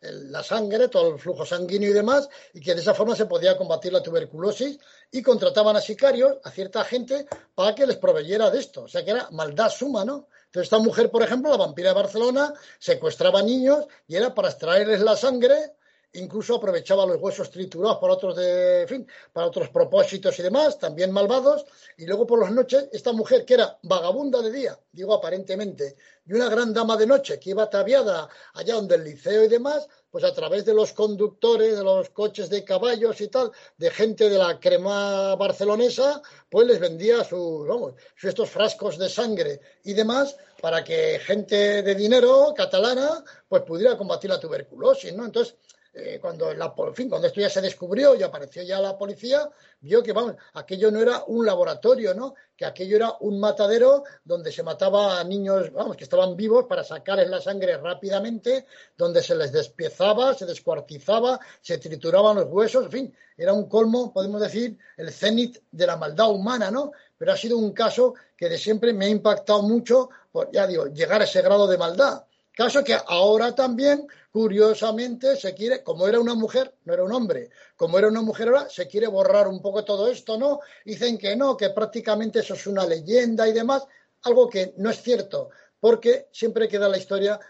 [0.00, 3.58] la sangre, todo el flujo sanguíneo y demás, y que de esa forma se podía
[3.58, 4.78] combatir la tuberculosis
[5.12, 8.84] y contrataban a sicarios, a cierta gente, para que les proveyera de esto.
[8.84, 10.26] O sea que era maldad suma, ¿no?
[10.46, 15.00] Entonces, esta mujer, por ejemplo, la vampira de Barcelona, secuestraba niños y era para extraerles
[15.00, 15.74] la sangre
[16.14, 21.10] incluso aprovechaba los huesos triturados para otros de, fin, para otros propósitos y demás, también
[21.10, 21.64] malvados,
[21.96, 25.96] y luego por las noches esta mujer que era vagabunda de día, digo aparentemente,
[26.26, 29.88] y una gran dama de noche que iba ataviada allá donde el liceo y demás,
[30.12, 34.28] pues a través de los conductores, de los coches de caballos y tal, de gente
[34.28, 40.36] de la crema barcelonesa, pues les vendía sus, vamos, estos frascos de sangre y demás
[40.60, 45.24] para que gente de dinero catalana pues pudiera combatir la tuberculosis, ¿no?
[45.24, 45.56] Entonces,
[45.94, 49.48] eh, cuando, la, fin, cuando esto ya se descubrió y apareció ya la policía,
[49.80, 52.34] vio que vamos, aquello no era un laboratorio, ¿no?
[52.56, 56.82] que aquello era un matadero donde se mataba a niños vamos, que estaban vivos para
[56.82, 58.66] sacarles la sangre rápidamente,
[58.96, 64.12] donde se les despiezaba, se descuartizaba, se trituraban los huesos, en fin, era un colmo,
[64.12, 66.92] podemos decir, el cenit de la maldad humana, ¿no?
[67.18, 70.86] Pero ha sido un caso que de siempre me ha impactado mucho por, ya digo,
[70.86, 72.24] llegar a ese grado de maldad.
[72.54, 77.50] Caso que ahora también curiosamente se quiere, como era una mujer, no era un hombre,
[77.76, 80.60] como era una mujer ahora, se quiere borrar un poco todo esto, ¿no?
[80.84, 83.86] Dicen que no, que prácticamente eso es una leyenda y demás,
[84.22, 85.50] algo que no es cierto,
[85.80, 87.40] porque siempre queda la historia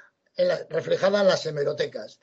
[0.71, 2.19] reflejada en las hemerotecas.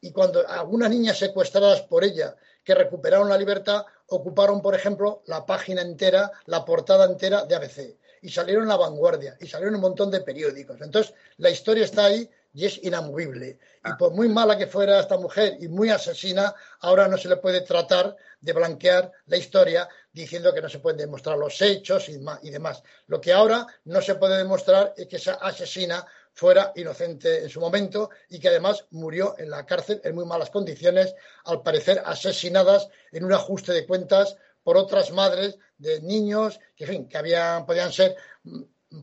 [0.00, 5.46] Y cuando algunas niñas secuestradas por ella, que recuperaron la libertad, ocuparon, por ejemplo, la
[5.46, 7.96] página entera, la portada entera de ABC.
[8.24, 10.80] Y salieron la vanguardia, y salieron un montón de periódicos.
[10.80, 13.58] Entonces, la historia está ahí y es inamovible.
[13.84, 13.96] Y ah.
[13.98, 17.60] por muy mala que fuera esta mujer y muy asesina, ahora no se le puede
[17.60, 22.50] tratar de blanquear la historia diciendo que no se pueden demostrar los hechos y, y
[22.50, 22.82] demás.
[23.08, 27.60] Lo que ahora no se puede demostrar es que esa asesina fuera inocente en su
[27.60, 31.14] momento y que además murió en la cárcel en muy malas condiciones,
[31.44, 36.90] al parecer asesinadas en un ajuste de cuentas por otras madres de niños que, en
[36.90, 38.16] fin, que habían, podían ser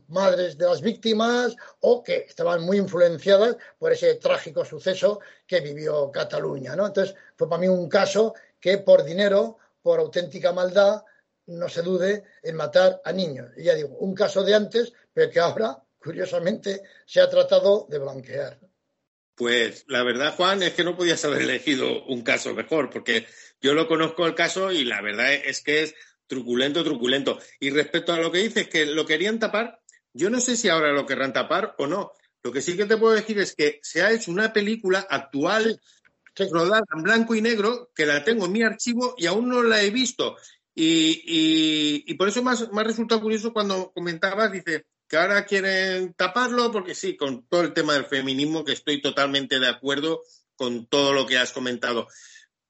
[0.08, 6.10] madres de las víctimas o que estaban muy influenciadas por ese trágico suceso que vivió
[6.10, 6.76] Cataluña.
[6.76, 6.86] ¿no?
[6.86, 11.02] Entonces, fue para mí un caso que por dinero, por auténtica maldad,
[11.46, 13.50] no se dude en matar a niños.
[13.56, 17.98] Y ya digo, un caso de antes, pero que ahora, curiosamente, se ha tratado de
[17.98, 18.58] blanquear.
[19.42, 23.26] Pues la verdad, Juan, es que no podías haber elegido un caso mejor, porque
[23.60, 25.96] yo lo conozco el caso y la verdad es que es
[26.28, 27.40] truculento, truculento.
[27.58, 29.80] Y respecto a lo que dices, que lo querían tapar,
[30.12, 32.12] yo no sé si ahora lo querrán tapar o no.
[32.44, 35.80] Lo que sí que te puedo decir es que se ha hecho una película actual
[36.52, 39.82] rodada en blanco y negro que la tengo en mi archivo y aún no la
[39.82, 40.36] he visto.
[40.72, 46.94] Y, por eso más, más resulta curioso cuando comentabas, dice, que ahora quieren taparlo, porque
[46.94, 50.22] sí, con todo el tema del feminismo, que estoy totalmente de acuerdo
[50.56, 52.08] con todo lo que has comentado.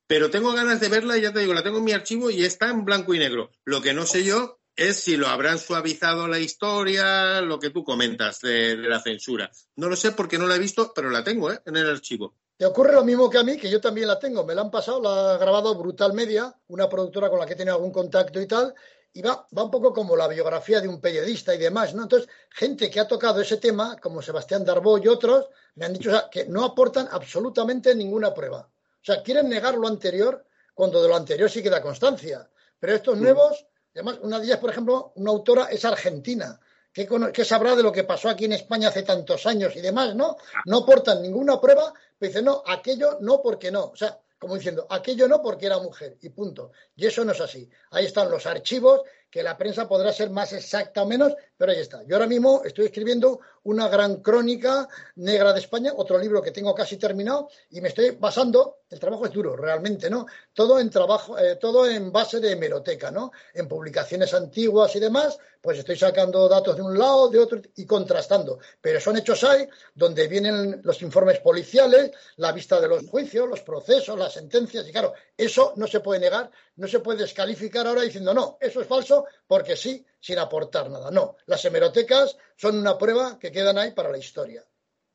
[0.09, 2.45] Pero tengo ganas de verla y ya te digo, la tengo en mi archivo y
[2.45, 3.53] está en blanco y negro.
[3.65, 7.85] Lo que no sé yo es si lo habrán suavizado la historia, lo que tú
[7.85, 9.49] comentas de, la censura.
[9.77, 11.61] No lo sé porque no la he visto, pero la tengo ¿eh?
[11.65, 12.35] en el archivo.
[12.57, 14.45] Te ocurre lo mismo que a mí, que yo también la tengo.
[14.45, 17.57] Me la han pasado, la ha grabado Brutal Media, una productora con la que he
[17.57, 18.75] tenido algún contacto y tal,
[19.13, 22.05] y va, va un poco como la biografía de un periodista y demás, ¿no?
[22.05, 26.11] Entonces, gente que ha tocado ese tema, como Sebastián Darbó y otros, me han dicho
[26.31, 28.61] que no aportan absolutamente ninguna prueba.
[28.61, 32.49] O sea, quieren negar lo anterior cuando de lo anterior sí queda constancia.
[32.79, 33.23] Pero estos mm.
[33.23, 36.59] nuevos Además, una de ellas, por ejemplo, una autora es argentina.
[36.93, 40.37] ¿Qué, sabrá de lo que pasó aquí en España hace tantos años y demás, no?
[40.67, 43.85] No aportan ninguna prueba, pero dicen, no, aquello no porque no.
[43.85, 46.73] O sea, como diciendo, aquello no porque era mujer y punto.
[46.97, 47.71] Y eso no es así.
[47.93, 51.79] Ahí están los archivos que la prensa podrá ser más exacta o menos, pero ahí
[51.79, 52.03] está.
[52.03, 56.75] Yo ahora mismo estoy escribiendo una gran crónica negra de España, otro libro que tengo
[56.75, 60.27] casi terminado, y me estoy basando, el trabajo es duro, realmente, ¿no?
[60.53, 63.33] Todo en trabajo, eh, todo en base de hemeroteca, ¿no?
[63.55, 67.87] En publicaciones antiguas y demás, pues estoy sacando datos de un lado, de otro y
[67.87, 68.59] contrastando.
[68.81, 73.61] Pero son hechos ahí donde vienen los informes policiales, la vista de los juicios, los
[73.61, 78.03] procesos, las sentencias, y claro, eso no se puede negar, no se puede descalificar ahora
[78.03, 81.11] diciendo, no, eso es falso porque sí, sin aportar nada.
[81.11, 84.65] No, las hemerotecas son una prueba que quedan ahí para la historia.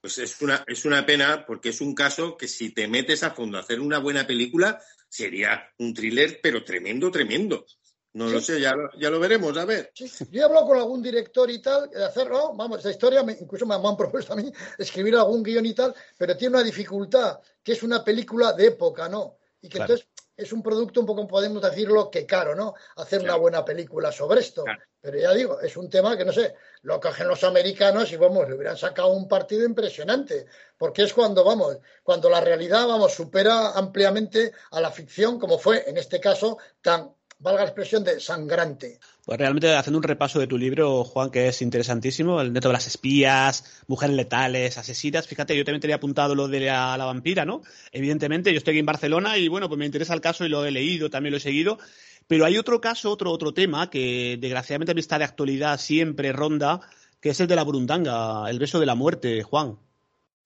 [0.02, 3.32] Pues es una, es una pena porque es un caso que si te metes a
[3.32, 4.80] fondo a hacer una buena película
[5.10, 7.66] sería un thriller, pero tremendo, tremendo.
[8.14, 9.92] No lo sé, ya, ya, lo veremos, a ver.
[9.94, 13.76] Yo he hablado con algún director y tal, de hacerlo, vamos, esa historia, incluso me,
[13.76, 17.84] han propuesto a mí escribir algún guion y tal, pero tiene una dificultad, que es
[17.84, 19.38] una película de época, ¿no?
[19.62, 22.76] Y que entonces es un producto un poco, podemos decirlo, que caro, ¿no?
[22.96, 24.64] Hacer una buena película sobre esto.
[25.02, 28.48] Pero ya digo, es un tema que no sé, lo cogen los americanos y vamos,
[28.48, 30.46] le hubieran sacado un partido impresionante.
[30.78, 35.90] Porque es cuando, vamos, cuando la realidad, vamos, supera ampliamente a la ficción, como fue
[35.90, 39.00] en este caso tan valga la expresión de sangrante.
[39.28, 42.74] Pues realmente haciendo un repaso de tu libro, Juan, que es interesantísimo, el neto de
[42.76, 45.28] las espías, mujeres letales, asesinas.
[45.28, 47.62] Fíjate, yo también tenía apuntado lo de la, la, vampira, ¿no?
[47.92, 50.64] Evidentemente, yo estoy aquí en Barcelona y bueno, pues me interesa el caso y lo
[50.64, 51.78] he leído, también lo he seguido.
[52.26, 56.80] Pero hay otro caso, otro, otro tema que desgraciadamente está de actualidad siempre ronda,
[57.20, 59.78] que es el de la burundanga, el beso de la muerte, Juan.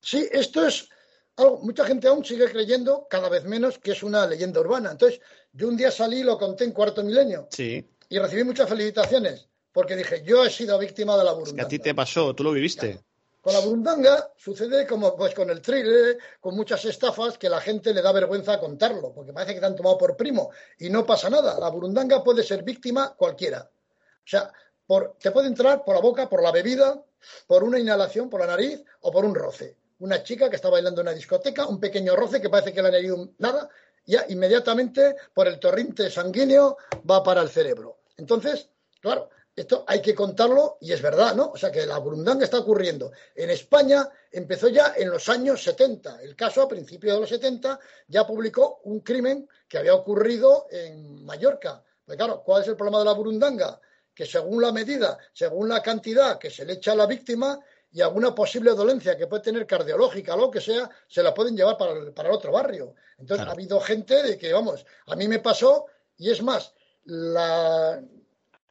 [0.01, 0.89] Sí, esto es
[1.35, 4.89] algo, mucha gente aún sigue creyendo, cada vez menos, que es una leyenda urbana.
[4.89, 5.21] Entonces,
[5.53, 7.47] yo un día salí y lo conté en cuarto milenio.
[7.51, 11.61] Sí y recibí muchas felicitaciones porque dije, yo he sido víctima de la burundanga.
[11.61, 12.99] Es que a ti te pasó, tú lo viviste.
[13.39, 17.93] Con la burundanga sucede como pues con el thriller, con muchas estafas que la gente
[17.93, 21.29] le da vergüenza contarlo, porque parece que te han tomado por primo y no pasa
[21.29, 21.57] nada.
[21.57, 23.61] La burundanga puede ser víctima cualquiera.
[23.71, 24.51] O sea,
[24.85, 27.01] por, te puede entrar por la boca, por la bebida,
[27.47, 29.77] por una inhalación, por la nariz o por un roce.
[29.99, 32.89] Una chica que está bailando en una discoteca, un pequeño roce que parece que le
[32.89, 33.69] han herido nada,
[34.05, 36.77] ya inmediatamente por el torrente sanguíneo
[37.09, 38.00] va para el cerebro.
[38.17, 41.51] Entonces, claro, esto hay que contarlo y es verdad, ¿no?
[41.51, 43.11] O sea que la burundanga está ocurriendo.
[43.35, 46.21] En España empezó ya en los años 70.
[46.21, 51.25] El caso a principios de los 70 ya publicó un crimen que había ocurrido en
[51.25, 51.83] Mallorca.
[52.05, 53.79] Pues claro, ¿cuál es el problema de la burundanga?
[54.15, 57.59] Que según la medida, según la cantidad que se le echa a la víctima
[57.91, 61.57] y alguna posible dolencia que puede tener cardiológica o lo que sea, se la pueden
[61.57, 62.95] llevar para el, para el otro barrio.
[63.17, 65.87] Entonces ha habido gente de que, vamos, a mí me pasó
[66.17, 66.73] y es más,
[67.05, 68.01] la...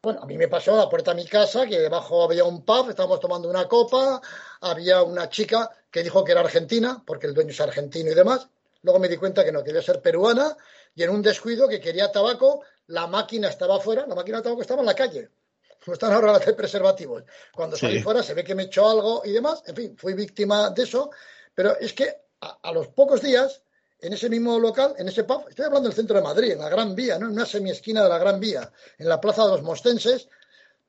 [0.03, 2.65] Bueno, a mí me pasó a la puerta de mi casa que debajo había un
[2.65, 4.21] pub, estábamos tomando una copa,
[4.63, 8.49] había una chica que dijo que era argentina, porque el dueño es argentino y demás.
[8.83, 10.57] Luego me di cuenta que no, quería ser peruana
[10.95, 14.63] y en un descuido que quería tabaco, la máquina estaba afuera, la máquina de tabaco
[14.63, 15.29] estaba en la calle.
[15.87, 17.25] No están ahora las de preservativos.
[17.55, 18.03] Cuando salí sí.
[18.03, 19.63] fuera se ve que me echó algo y demás.
[19.67, 21.11] En fin, fui víctima de eso.
[21.55, 23.63] Pero es que a, a los pocos días
[24.03, 26.69] en ese mismo local, en ese pub, estoy hablando del centro de Madrid, en la
[26.69, 27.27] Gran Vía, ¿no?
[27.27, 30.29] en una semiesquina de la Gran Vía, en la Plaza de los Mostenses,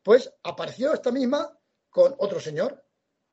[0.04, 1.52] pues apareció esta misma
[1.90, 2.84] con otro señor.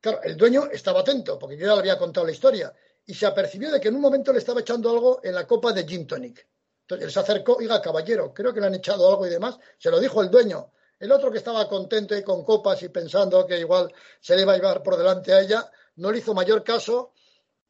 [0.01, 2.73] Claro, el dueño estaba atento, porque yo ya le había contado la historia,
[3.05, 5.73] y se apercibió de que en un momento le estaba echando algo en la copa
[5.73, 6.47] de gin tonic.
[6.81, 9.89] Entonces él se acercó, oiga, caballero, creo que le han echado algo y demás, se
[9.89, 10.71] lo dijo el dueño.
[10.99, 14.53] El otro que estaba contento y con copas y pensando que igual se le iba
[14.53, 17.13] a llevar por delante a ella, no le hizo mayor caso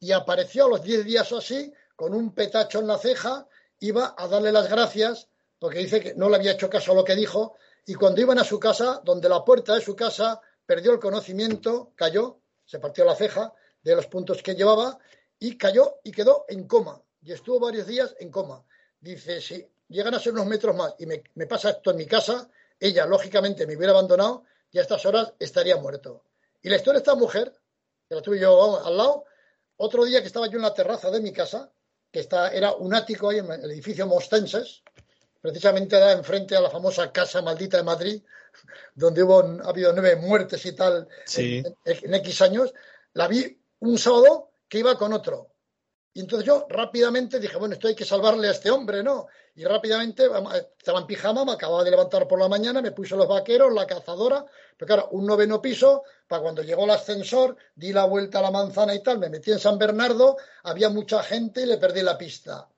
[0.00, 3.46] y apareció a los 10 días o así con un petacho en la ceja,
[3.78, 5.28] iba a darle las gracias,
[5.58, 8.38] porque dice que no le había hecho caso a lo que dijo, y cuando iban
[8.38, 13.04] a su casa, donde la puerta de su casa perdió el conocimiento, cayó, se partió
[13.04, 14.98] la ceja de los puntos que llevaba,
[15.38, 17.02] y cayó y quedó en coma.
[17.20, 18.64] Y estuvo varios días en coma.
[18.98, 22.06] Dice, si llegan a ser unos metros más y me, me pasa esto en mi
[22.06, 22.48] casa,
[22.78, 26.24] ella lógicamente me hubiera abandonado y a estas horas estaría muerto.
[26.62, 27.52] Y la historia de esta mujer,
[28.08, 29.26] que la tuve yo al lado,
[29.76, 31.70] otro día que estaba yo en la terraza de mi casa,
[32.10, 34.82] que está, era un ático ahí en el edificio Mostenses,
[35.40, 38.22] precisamente da enfrente a la famosa Casa Maldita de Madrid,
[38.94, 41.62] donde hubo, ha habido nueve muertes y tal sí.
[41.64, 42.74] en, en, X años,
[43.14, 45.49] la vi un sábado que iba con otro.
[46.12, 49.28] Y entonces yo rápidamente dije, bueno, esto hay que salvarle a este hombre, ¿no?
[49.54, 50.28] Y rápidamente,
[50.78, 53.86] estaba en pijama, me acababa de levantar por la mañana, me puse los vaqueros, la
[53.86, 54.44] cazadora,
[54.76, 58.50] pero claro, un noveno piso, para cuando llegó el ascensor, di la vuelta a la
[58.50, 62.18] manzana y tal, me metí en San Bernardo, había mucha gente y le perdí la
[62.18, 62.68] pista.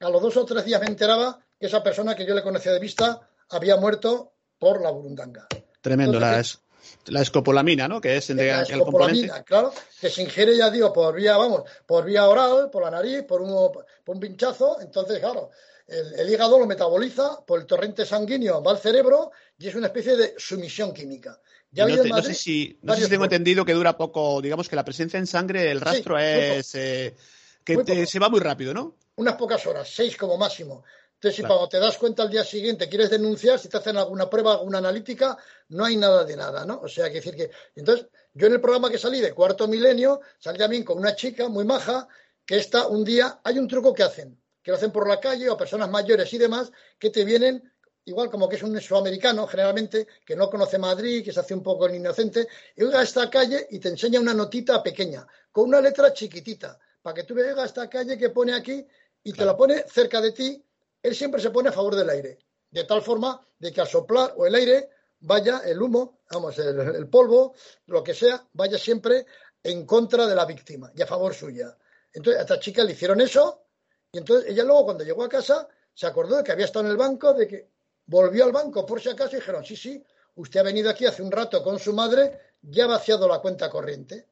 [0.00, 2.72] A los dos o tres días me enteraba que esa persona que yo le conocía
[2.72, 5.46] de vista había muerto por la burundanga.
[5.80, 6.60] Tremendo, Entonces,
[7.06, 8.00] la, la escopolamina, ¿no?
[8.00, 9.30] Que es el, la el componente.
[9.44, 13.22] claro, que se ingiere, ya digo, por vía, vamos, por vía oral, por la nariz,
[13.24, 14.80] por un, por un pinchazo.
[14.80, 15.50] Entonces, claro,
[15.86, 19.88] el, el, hígado lo metaboliza por el torrente sanguíneo, va al cerebro y es una
[19.88, 21.40] especie de sumisión química.
[21.72, 24.68] Ya no, te, no, sé si, no sé si tengo entendido que dura poco, digamos
[24.68, 27.14] que la presencia en sangre, el rastro sí, es eh,
[27.62, 28.96] que te, se va muy rápido, ¿no?
[29.16, 30.82] Unas pocas horas, seis como máximo.
[31.20, 31.56] Entonces, si claro.
[31.56, 34.78] cuando te das cuenta al día siguiente quieres denunciar, si te hacen alguna prueba, alguna
[34.78, 35.36] analítica,
[35.68, 36.80] no hay nada de nada, ¿no?
[36.80, 37.50] O sea, que decir que.
[37.74, 41.46] Entonces, yo en el programa que salí de cuarto milenio, salí también con una chica
[41.50, 42.08] muy maja,
[42.46, 45.50] que está un día, hay un truco que hacen, que lo hacen por la calle
[45.50, 47.70] o personas mayores y demás, que te vienen,
[48.06, 51.62] igual como que es un sudamericano, generalmente, que no conoce Madrid, que se hace un
[51.62, 55.68] poco el inocente, y llega a esta calle y te enseña una notita pequeña, con
[55.68, 58.86] una letra chiquitita, para que tú veas a esta calle que pone aquí
[59.22, 59.36] y claro.
[59.36, 60.64] te la pone cerca de ti
[61.02, 62.38] él siempre se pone a favor del aire,
[62.70, 64.90] de tal forma de que al soplar o el aire
[65.20, 67.54] vaya el humo, vamos, el, polvo,
[67.86, 69.26] lo que sea, vaya siempre
[69.62, 71.76] en contra de la víctima y a favor suya.
[72.12, 73.64] Entonces a esta chica le hicieron eso
[74.12, 76.92] y entonces ella luego cuando llegó a casa se acordó de que había estado en
[76.92, 77.68] el banco, de que
[78.06, 80.02] volvió al banco por si acaso y dijeron, sí, sí,
[80.36, 83.68] usted ha venido aquí hace un rato con su madre, ya ha vaciado la cuenta
[83.68, 84.26] corriente.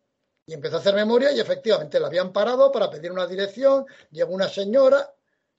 [0.46, 4.32] Y empezó a hacer memoria y efectivamente la habían parado para pedir una dirección, llegó
[4.32, 5.12] una señora,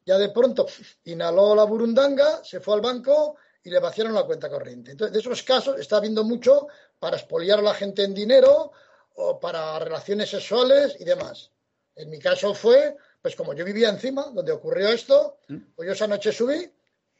[0.10, 0.66] ya de pronto
[1.03, 4.91] inhaló la burundanga, se fue al banco y le vaciaron la cuenta corriente.
[4.91, 8.72] Entonces, de esos casos está habiendo mucho para expoliar a la gente en dinero
[9.14, 11.51] o para relaciones sexuales y demás.
[11.95, 15.38] En mi caso fue, pues como yo vivía encima, donde ocurrió esto,
[15.76, 16.74] pues yo esa noche subí,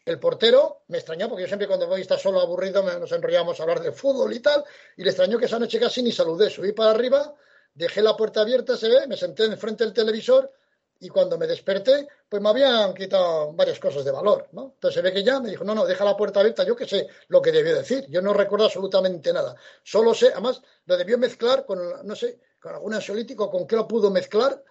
[0.06, 3.60] el portero me extrañó, porque yo siempre cuando voy a estar solo aburrido nos enrollamos
[3.60, 4.64] a hablar de fútbol y tal,
[4.98, 6.50] y le extrañó que esa noche casi ni saludé.
[6.50, 7.36] Subí para arriba,
[7.76, 10.52] dejé la puerta abierta, se ve, me senté enfrente del televisor
[11.00, 14.74] y cuando me desperté, pues me habían quitado varias cosas de valor, ¿no?
[14.74, 16.86] Entonces se ve que ya me dijo, no, no, deja la puerta abierta, yo qué
[16.86, 21.18] sé lo que debió decir, yo no recuerdo absolutamente nada, solo sé, además lo debió
[21.18, 24.62] mezclar con, no sé, con algún ansiolítico, con qué lo pudo mezclar,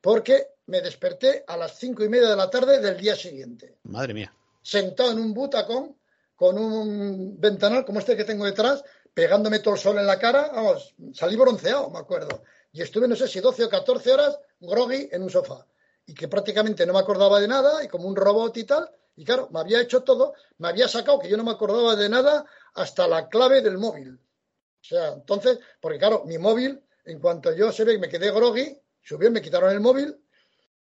[0.00, 4.14] porque me desperté a las cinco y media de la tarde del día siguiente Madre
[4.14, 4.32] mía.
[4.62, 5.96] sentado en un butacón
[6.34, 10.50] con un ventanal como este que tengo detrás, pegándome todo el sol en la cara,
[10.54, 12.44] vamos, salí bronceado, me acuerdo.
[12.72, 15.66] Y estuve, no sé si 12 o 14 horas groggy en un sofá.
[16.06, 18.90] Y que prácticamente no me acordaba de nada, y como un robot y tal.
[19.16, 22.08] Y claro, me había hecho todo, me había sacado que yo no me acordaba de
[22.08, 24.14] nada hasta la clave del móvil.
[24.14, 28.30] O sea, entonces, porque claro, mi móvil, en cuanto yo se ve que me quedé
[28.30, 30.16] groggy, subió, me quitaron el móvil,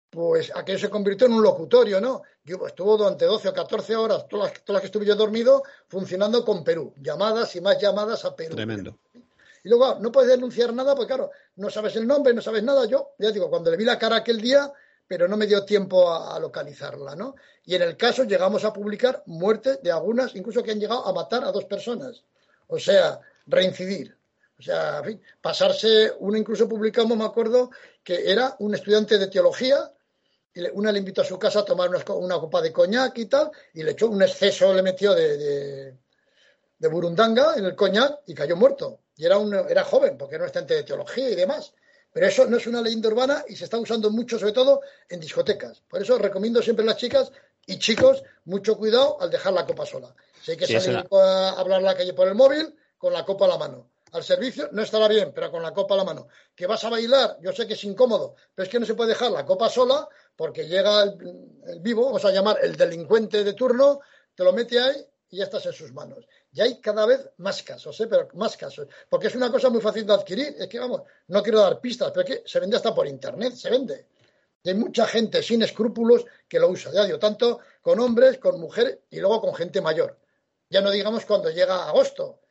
[0.10, 2.22] pues aquello se convirtió en un locutorio, ¿no?
[2.44, 5.64] Yo estuvo durante 12 o 14 horas, todas las, todas las que estuve yo dormido,
[5.88, 6.94] funcionando con Perú.
[6.98, 8.56] Llamadas y más llamadas a Perú.
[8.56, 8.98] Tremendo.
[9.64, 12.64] Y luego ah, no puedes denunciar nada, porque claro, no sabes el nombre, no sabes
[12.64, 12.86] nada.
[12.86, 14.72] Yo, ya digo, cuando le vi la cara aquel día,
[15.08, 17.36] pero no me dio tiempo a, localizarla, ¿no?
[17.66, 21.14] Y en el caso llegamos a publicar muertes de algunas, incluso que han llegado a
[21.14, 22.24] matar a dos personas.
[22.68, 24.18] O sea, reincidir.
[24.58, 27.72] O sea, en fin, pasarse, uno incluso publicamos, me acuerdo,
[28.04, 29.92] que era un estudiante de teología,
[30.54, 33.52] y una le invitó a su casa a tomar una, copa de coñac y tal,
[33.74, 35.98] y le echó un exceso, le metió de,
[36.80, 39.01] de burundanga en el coñac y cayó muerto.
[39.18, 41.74] Y era, un, era joven, porque era un estudiante de teología y demás.
[42.14, 45.20] Pero eso no es una leyenda urbana y se está usando mucho, sobre todo en
[45.20, 45.82] discotecas.
[45.88, 47.32] Por eso recomiendo siempre a las chicas
[47.66, 50.14] y chicos mucho cuidado al dejar la copa sola.
[50.42, 53.24] Si hay que Sí, salir a hablar a la calle por el móvil, con la
[53.24, 53.90] copa a la mano.
[54.12, 56.28] Al servicio no estará bien, pero con la copa a la mano.
[56.54, 59.12] Que vas a bailar, yo sé que es incómodo, pero es que no se puede
[59.12, 60.06] dejar la copa sola
[60.36, 61.16] porque llega el,
[61.68, 64.02] el vivo, vamos a llamar el delincuente de turno,
[64.36, 66.28] te lo mete ahí y ya estás en sus manos.
[66.54, 68.08] Y hay cada vez más casos, ¿eh?
[68.08, 70.56] pero más casos, porque es una cosa muy fácil de adquirir.
[70.60, 73.54] Es que, vamos, no quiero dar pistas, pero es que se vende hasta por internet,
[73.56, 74.08] se vende.
[74.64, 78.60] Y hay mucha gente sin escrúpulos que lo usa, ya digo, tanto con hombres, con
[78.60, 80.20] mujeres y luego con gente mayor.
[80.70, 82.42] Ya no digamos cuando llega agosto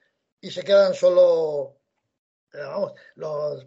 [0.40, 1.76] y se quedan solo,
[2.52, 3.66] eh, vamos, los,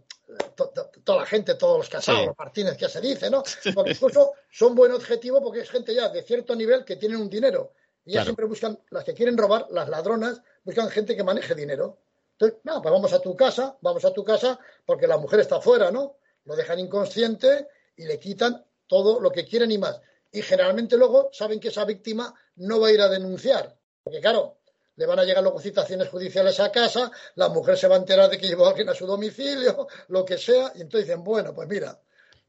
[0.56, 2.28] to- to- toda la gente, todos los casados, Sí.
[2.28, 3.44] los Martínez que se dice, ¿no?
[3.74, 7.30] Porque incluso son buen objetivo porque es gente ya de cierto nivel que tienen un
[7.30, 7.74] dinero.
[8.06, 8.26] Y ellas Claro.
[8.26, 11.99] siempre buscan, las que quieren robar, las ladronas, buscan gente que maneje dinero.
[12.34, 15.62] Entonces, no, pues vamos a tu casa, vamos a tu casa, porque la mujer está
[15.62, 16.18] fuera, ¿no?
[16.45, 20.01] Lo dejan inconsciente y le quitan todo lo que quieren y más.
[20.32, 23.78] Y generalmente luego saben que esa víctima no va a ir a denunciar.
[24.04, 24.58] Porque claro,
[24.95, 28.30] le van a llegar luego citaciones judiciales a casa, la mujer se va a enterar
[28.30, 31.54] de que llevó a alguien a su domicilio, lo que sea, y entonces dicen, bueno,
[31.54, 31.99] pues mira,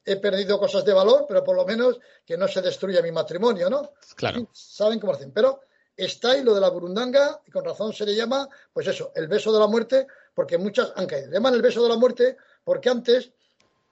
[0.04, 3.70] he perdido cosas de valor, pero por lo menos que no se destruya mi matrimonio,
[3.70, 3.92] ¿no?
[4.16, 4.48] Claro.
[4.52, 5.32] Saben cómo hacen.
[5.32, 5.60] Pero
[5.96, 9.28] está ahí lo de la burundanga, y con razón se le llama, pues eso, el
[9.28, 11.28] beso de la muerte, porque muchas han caído.
[11.28, 13.30] Le llaman el beso de la muerte porque antes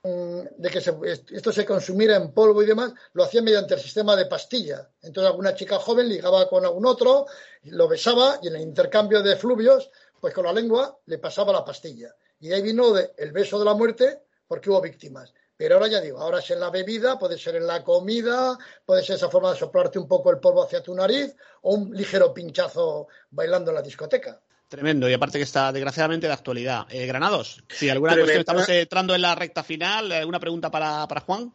[0.03, 0.93] mm, de que se-
[1.31, 4.89] esto se consumiera en polvo y demás, lo hacían mediante el sistema de pastilla.
[5.01, 7.25] Entonces alguna chica joven ligaba con algún otro,
[7.63, 9.89] lo besaba y en el intercambio de fluvios,
[10.19, 12.13] pues con la lengua le pasaba la pastilla.
[12.41, 15.33] Y de ahí vino de el beso de la muerte porque hubo víctimas.
[15.55, 19.03] Pero ahora ya digo, ahora es en la bebida, puede ser en la comida, puede
[19.03, 22.33] ser esa forma de soplarte un poco el polvo hacia tu nariz o un ligero
[22.33, 24.41] pinchazo bailando en la discoteca.
[24.67, 26.87] Tremendo, y aparte que está desgraciadamente de actualidad.
[26.89, 31.07] Eh, Granados, si alguna cuestión estamos eh, entrando en la recta final, ¿alguna pregunta para,
[31.07, 31.53] para Juan?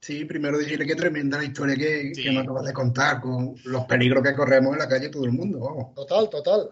[0.00, 2.22] Sí, primero decirle que tremenda la historia que, Sí.
[2.22, 5.32] que me acabas de contar, con los peligros que corremos en la calle todo el
[5.32, 5.94] mundo, vamos.
[5.94, 6.70] Total, total.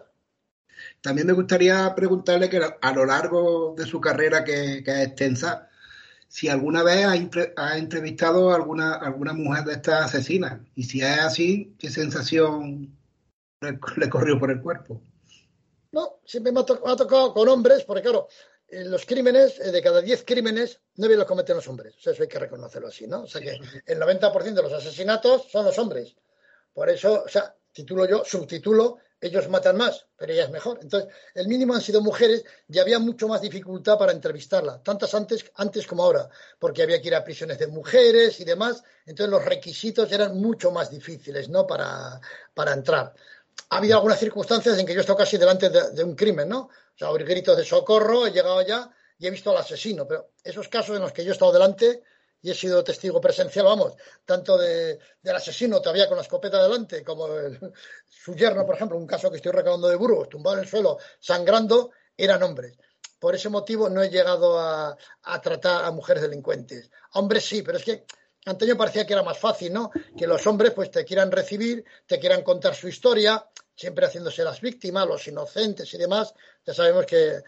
[1.01, 5.69] También me gustaría preguntarle que a lo largo de su carrera, que, que es extensa,
[6.33, 10.59] si alguna vez ha, entre- ha entrevistado a alguna, alguna mujer de estas asesinas.
[10.73, 12.97] Y si es así, ¿qué sensación
[13.61, 14.99] le, le corrió por el cuerpo?
[15.91, 18.27] No, siempre me ha, to- me ha tocado con hombres, porque claro,
[18.67, 21.95] en los crímenes, eh, de cada 10 crímenes, 9 los cometen los hombres.
[21.97, 23.21] O sea, eso hay que reconocerlo así, ¿no?
[23.21, 26.15] O sea que el 90% de los asesinatos son los hombres.
[26.73, 30.79] Por eso, o sea, titulo yo, subtitulo, ellos matan más, pero ellas mejor.
[30.81, 35.45] Entonces, el mínimo han sido mujeres y había mucho más dificultad para entrevistarla, tantas antes,
[35.55, 38.83] antes como ahora, porque había que ir a prisiones de mujeres y demás.
[39.05, 41.65] Entonces, los requisitos eran mucho más difíciles, ¿no?
[41.65, 42.19] Para,
[42.53, 43.13] para entrar
[43.69, 46.49] ha habido algunas circunstancias en que yo he estado casi delante de, de un crimen,
[46.49, 46.61] ¿no?
[46.61, 50.31] O sea, oír gritos de socorro, he llegado allá y he visto al asesino, pero
[50.43, 52.03] esos casos en los que yo he estado delante,
[52.43, 53.93] y he sido testigo presencial, vamos,
[54.25, 57.27] tanto de, del asesino todavía con la escopeta delante, como
[58.07, 60.97] su yerno, por ejemplo, un caso que estoy recabando de Burgos, tumbado en el suelo,
[61.19, 62.77] sangrando, eran hombres.
[63.17, 66.91] Por ese motivo no he llegado a, a tratar a mujeres delincuentes.
[67.13, 68.05] Hombres sí, pero es que
[68.45, 69.89] Antonio parecía que era más fácil, ¿no?
[70.17, 74.59] Que los hombres pues te quieran recibir, te quieran contar su historia, siempre haciéndose las
[74.59, 76.33] víctimas, los inocentes y demás.
[76.65, 77.41] Ya sabemos que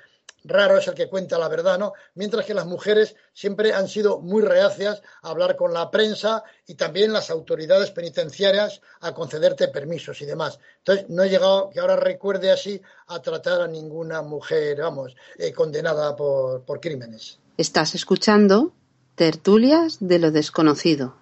[0.46, 1.94] raro es el que cuenta la verdad, ¿no?
[2.14, 6.76] Mientras que las mujeres siempre han sido muy reacias a hablar con la prensa y
[6.76, 10.60] también las autoridades penitenciarias a concederte permisos y demás.
[10.80, 15.52] Entonces, no he llegado, que ahora recuerde así, a tratar a ninguna mujer, vamos, eh,
[15.52, 17.40] condenada por, por crímenes.
[17.58, 18.74] Estás escuchando
[19.16, 21.16] Tertulias de lo desconocido.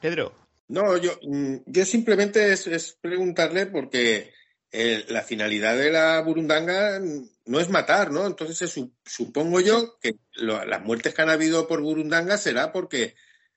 [0.00, 0.32] Pedro.
[0.68, 4.32] No, yo, mm, yo simplemente es, es preguntarle porque
[4.72, 7.00] eh, la finalidad de la burundanga
[7.44, 8.26] no es matar, ¿no?
[8.26, 13.14] Entonces su, supongo yo que lo, las muertes que han habido por burundanga será porque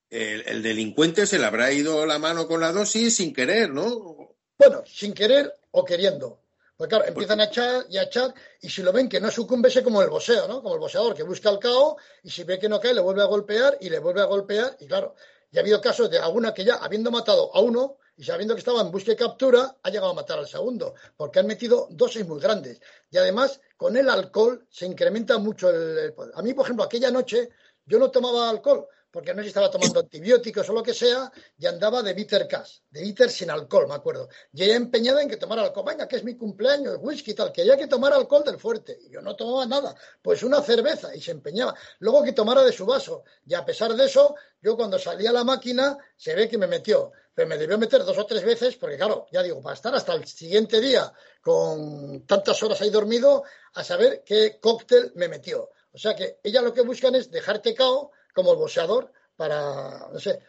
[0.10, 4.36] el, el, delincuente se le habrá ido la mano con la dosis sin querer, ¿no?
[4.58, 6.42] Bueno, sin querer o queriendo.
[6.80, 9.68] Porque claro, empiezan a echar y a echar, y si lo ven que no sucumbe,
[9.68, 10.64] es como el boxeo, ¿no?
[10.64, 13.22] Como el boxeador que busca el caos, y si ve que no cae, le vuelve
[13.22, 15.14] a golpear y le vuelve a golpear, y claro,
[15.52, 18.60] ya ha habido casos de alguna que ya, habiendo matado a uno, y sabiendo que
[18.60, 22.28] estaba en busca y captura, ha llegado a matar al segundo, porque han metido dosis
[22.28, 22.82] muy grandes.
[23.10, 26.14] Y además, con el alcohol se incrementa mucho el, el.
[26.36, 27.50] A mí, por ejemplo, aquella noche
[27.86, 31.32] yo no tomaba alcohol, porque no sé si estaba tomando antibióticos o lo que sea,
[31.58, 34.30] y andaba de bitter cash, de bitter sin alcohol, me acuerdo.
[34.54, 37.52] Y ella empeñada en que tomara alcohol, venga, que es mi cumpleaños, whisky y tal,
[37.52, 39.00] que había que tomar alcohol del fuerte.
[39.02, 41.74] Y yo no tomaba nada, pues una cerveza, y se empeñaba.
[42.00, 43.24] Luego que tomara de su vaso.
[43.46, 46.68] Y a pesar de eso, yo cuando salía a la máquina, se ve que me
[46.68, 47.12] metió.
[47.34, 50.14] Pero me debió meter dos o tres veces, porque claro, ya digo, para estar hasta
[50.14, 53.44] el siguiente día con tantas horas ahí dormido,
[53.74, 55.72] a saber qué cóctel me metió.
[55.92, 60.20] O sea que ella lo que buscan es dejarte cao como el boxeador para, no
[60.20, 60.40] sé,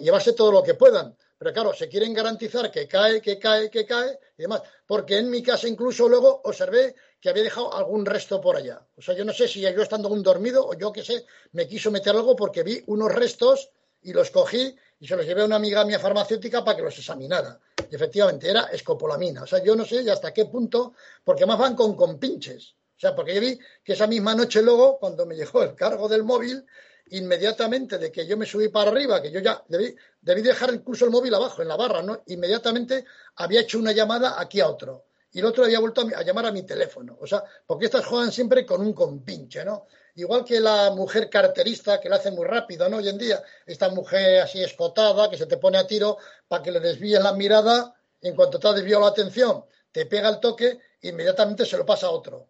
[0.00, 1.16] llevarse todo lo que puedan.
[1.38, 4.62] Pero claro, se quieren garantizar que cae, que cae, que cae y demás.
[4.86, 8.86] Porque en mi casa incluso luego observé que había dejado algún resto por allá.
[8.96, 11.66] O sea, yo no sé si yo estando aún dormido o yo qué sé, me
[11.66, 13.70] quiso meter algo porque vi unos restos
[14.02, 16.96] y los cogí y se los llevé a una amiga mía farmacéutica para que los
[16.96, 17.58] examinara.
[17.90, 19.42] Y efectivamente era escopolamina.
[19.42, 22.76] O sea, yo no sé hasta qué punto, porque más van con compinches.
[22.96, 26.08] O sea, porque yo vi que esa misma noche luego, cuando me llegó el cargo
[26.08, 26.64] del móvil,
[27.10, 31.04] inmediatamente de que yo me subí para arriba, que yo ya debí, debí dejar incluso
[31.04, 32.22] el móvil abajo, en la barra, ¿no?
[32.26, 33.04] Inmediatamente
[33.36, 35.06] había hecho una llamada aquí a otro.
[35.32, 37.18] Y el otro había vuelto a, llamar a mi teléfono.
[37.20, 39.86] O sea, porque estas juegan siempre con un compinche, ¿no?
[40.14, 42.96] Igual que la mujer carterista, que lo hace muy rápido, ¿no?
[42.96, 46.16] Hoy en día, esta mujer así escotada, que se te pone a tiro
[46.48, 50.28] para que le desvíes la mirada, en cuanto te ha desviado la atención, te pega
[50.30, 52.48] el toque, inmediatamente se lo pasa a otro.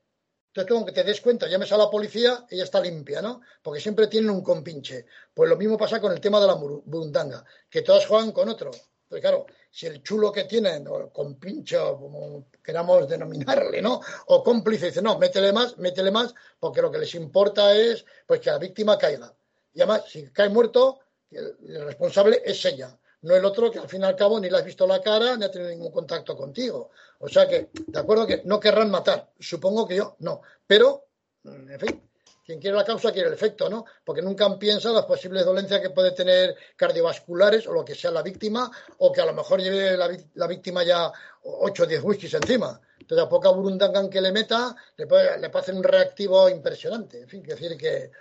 [0.56, 3.42] Entonces, como que te des cuenta, llames a la policía, ella está limpia, ¿no?
[3.62, 5.04] Porque siempre tienen un compinche.
[5.34, 8.70] Pues lo mismo pasa con el tema de la burundanga, que todas juegan con otro.
[9.06, 14.00] Pues claro, si el chulo que tienen, o compinche, o como queramos denominarle, ¿no?
[14.28, 18.40] O cómplice, dice, no, métele más, métele más, porque lo que les importa es pues
[18.40, 19.30] que la víctima caiga.
[19.74, 21.00] Y además, si cae muerto,
[21.30, 24.56] el responsable es ella no el otro que al fin y al cabo ni le
[24.56, 26.90] has visto la cara ni ha tenido ningún contacto contigo.
[27.18, 31.06] O sea que, de acuerdo que no querrán matar, supongo que yo no, pero,
[31.44, 32.02] en fin,
[32.46, 33.84] quien quiere la causa quiere el efecto, ¿no?
[34.04, 38.22] Porque nunca pensado las posibles dolencias que puede tener cardiovasculares o lo que sea la
[38.22, 41.10] víctima, o que a lo mejor lleve la, víctima ya
[41.42, 42.80] 8 o 10 whiskies encima.
[43.00, 47.22] Entonces, a poca burundangan que le meta, le puede, le hacer un reactivo impresionante.
[47.22, 48.12] En fin, que decir que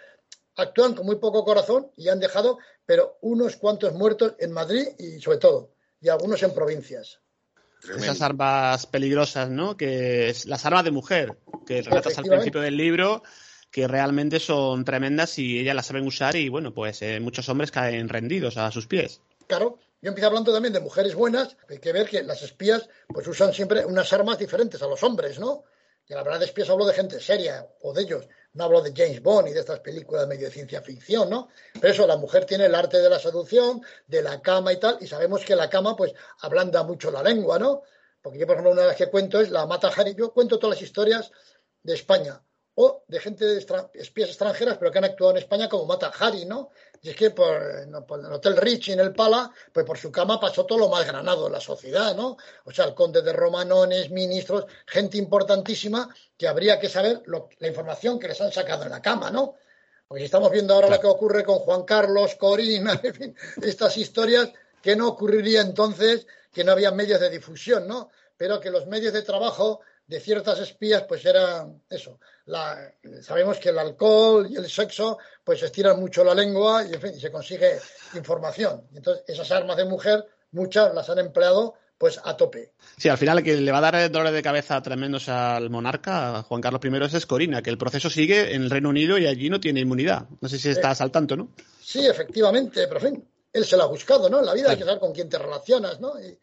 [0.55, 5.19] actúan con muy poco corazón y han dejado, pero unos cuantos muertos en Madrid y
[5.19, 5.71] sobre todo,
[6.01, 7.19] y algunos en provincias.
[7.81, 8.05] Tremendo.
[8.05, 9.77] Esas armas peligrosas, ¿no?
[9.77, 13.21] Que es las armas de mujer, que relatas al principio del libro,
[13.69, 17.71] que realmente son tremendas y ellas las saben usar y bueno, pues eh, muchos hombres
[17.71, 19.21] caen rendidos a sus pies.
[19.47, 23.27] Claro, yo empiezo hablando también de mujeres buenas, hay que ver que las espías pues
[23.27, 25.65] usan siempre unas armas diferentes a los hombres, ¿no?
[26.07, 28.93] Y la verdad de espías hablo de gente seria o de ellos, no hablo de
[28.95, 31.49] James Bond y de estas películas medio de ciencia ficción, ¿no?
[31.73, 34.97] Pero eso, la mujer tiene el arte de la seducción, de la cama y tal,
[35.01, 37.81] y sabemos que la cama, pues, ablanda mucho la lengua, ¿no?
[38.21, 40.15] Porque yo, por ejemplo, una de las que cuento es la Mata Hari.
[40.15, 41.31] Yo cuento todas las historias
[41.83, 42.41] de España
[42.75, 46.45] o de gente de espías extranjeras, pero que han actuado en España como Mata Hari,
[46.45, 46.71] ¿no?
[47.01, 50.39] Y es que por, el Hotel Rich y en el Pala, pues por su cama
[50.39, 52.37] pasó todo lo más granado de la sociedad, ¿no?
[52.65, 58.19] O sea, el conde de Romanones, ministros, gente importantísima que habría que saber la información
[58.19, 59.55] que les han sacado en la cama, ¿no?
[60.07, 63.95] Porque si estamos viendo ahora lo que ocurre con Juan Carlos, Corina, en fin, estas
[63.97, 64.51] historias
[64.81, 68.09] que no ocurriría entonces que no había medios de difusión, ¿no?
[68.37, 72.19] pero que los medios de trabajo de ciertas espías, pues eran eso.
[72.45, 77.01] La, sabemos que el alcohol y el sexo, pues estiran mucho la lengua y, en
[77.01, 77.79] fin, y se consigue
[78.13, 78.87] información.
[78.93, 82.73] Entonces, esas armas de mujer, muchas las han empleado pues a tope.
[82.97, 86.39] Sí, al final el que le va a dar dolores de cabeza tremendos al monarca,
[86.39, 89.25] a Juan Carlos I, es Corina, que el proceso sigue en el Reino Unido y
[89.25, 90.27] allí no tiene inmunidad.
[90.41, 91.53] No sé si estás al tanto, ¿no?
[91.81, 94.39] Sí, efectivamente, pero en fin, él se lo ha buscado, ¿no?
[94.39, 96.19] En la vida hay que saber con quién te relacionas, ¿no?
[96.19, 96.37] Y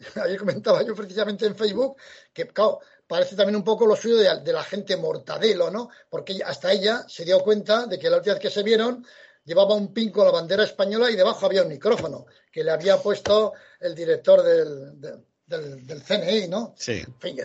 [0.22, 1.96] ayer comentaba yo precisamente en Facebook
[2.32, 5.90] que, claro, parece también un poco lo suyo de, la gente mortadelo, ¿no?
[6.08, 9.04] Porque hasta ella se dio cuenta de que la última vez que se vieron
[9.44, 12.98] llevaba un pin con la bandera española y debajo había un micrófono que le había
[12.98, 15.00] puesto el director del,
[15.46, 16.74] del, CNI, ¿no?
[16.76, 17.02] Sí.
[17.06, 17.38] En fin,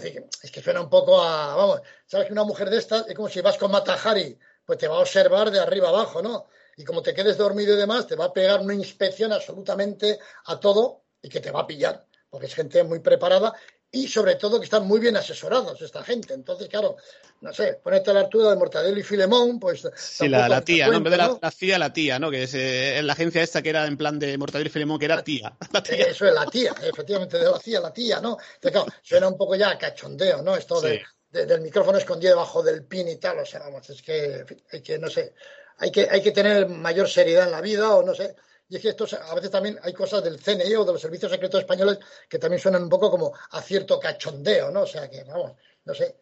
[0.44, 3.30] es que suena un poco a, vamos, sabes que una mujer de estas es como
[3.30, 6.48] si vas con Matajari, pues te va a observar de arriba abajo, ¿no?
[6.76, 10.60] Y como te quedes dormido y demás, te va a pegar una inspección absolutamente a
[10.60, 13.54] todo y que te va a pillar, porque es gente muy preparada
[13.96, 16.34] y sobre todo que están muy bien asesorados esta gente.
[16.34, 16.98] Entonces, claro,
[17.42, 19.88] no sé, ponerte a la altura de Mortadelo y Filemón, pues...
[19.96, 20.98] Sí, la, tía, ¿no?
[20.98, 22.32] En vez de la, tía, la tía, ¿no?
[22.32, 25.06] Que es eh, la agencia esta que era en plan de Mortadelo y Filemón, que
[25.06, 25.56] era tía.
[25.92, 28.36] Eso es la tía, efectivamente, de la tía, la tía, ¿no?
[28.56, 30.56] Entonces, claro, suena un poco ya cachondeo, ¿no?
[30.56, 34.44] Esto de, del micrófono escondido debajo del pin y tal, o sea, vamos, es que
[34.72, 35.36] hay que, no sé,
[35.78, 38.36] hay que, hay que tener mayor seriedad en la vida o no sé
[38.74, 41.32] y es que esto, a veces también hay cosas del CNI o de los servicios
[41.32, 44.82] secretos españoles que también suenan un poco como a cierto cachondeo, ¿no?
[44.82, 45.52] O sea que, vamos,
[45.86, 46.16] no sé.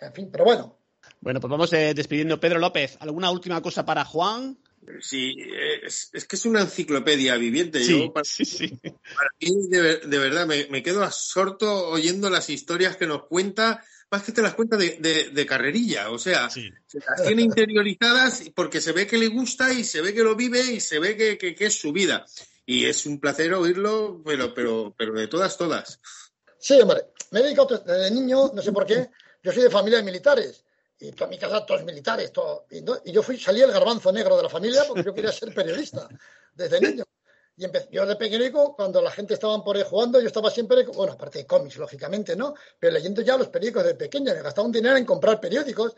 [0.00, 0.76] En fin, pero bueno.
[1.20, 2.40] Bueno, pues vamos eh, despidiendo.
[2.40, 4.58] Pedro López, ¿alguna última cosa para Juan?
[5.00, 5.36] Sí,
[5.84, 7.84] es, que es una enciclopedia viviente.
[7.84, 8.66] Sí, para, sí, sí.
[8.82, 14.22] Para mí, de, verdad, me, me, quedo absorto oyendo las historias que nos cuenta más
[14.22, 19.06] que te las cuenta de, carrerilla, o sea, se las tiene interiorizadas porque se ve
[19.06, 21.92] que le gusta y se ve que lo vive y se ve que, es su
[21.92, 22.26] vida.
[22.66, 25.98] Y es un placer oírlo, pero, pero, pero de todas, todas.
[26.58, 29.08] Sí, hombre, me he dedicado desde niño, no sé por qué,
[29.42, 30.62] yo soy de familia de militares
[31.00, 34.36] y toda mi casa todos militares, todo, y, y, yo fui, salí el garbanzo negro
[34.36, 36.06] de la familia porque yo quería ser periodista
[36.54, 37.04] desde niño.
[37.62, 41.12] Y yo de pequeño, cuando la gente estaba por ahí jugando, yo estaba siempre, bueno,
[41.12, 42.54] aparte de cómics, lógicamente, ¿no?
[42.78, 45.94] Pero leyendo ya los periódicos de pequeño, me gastaba un dinero en comprar periódicos.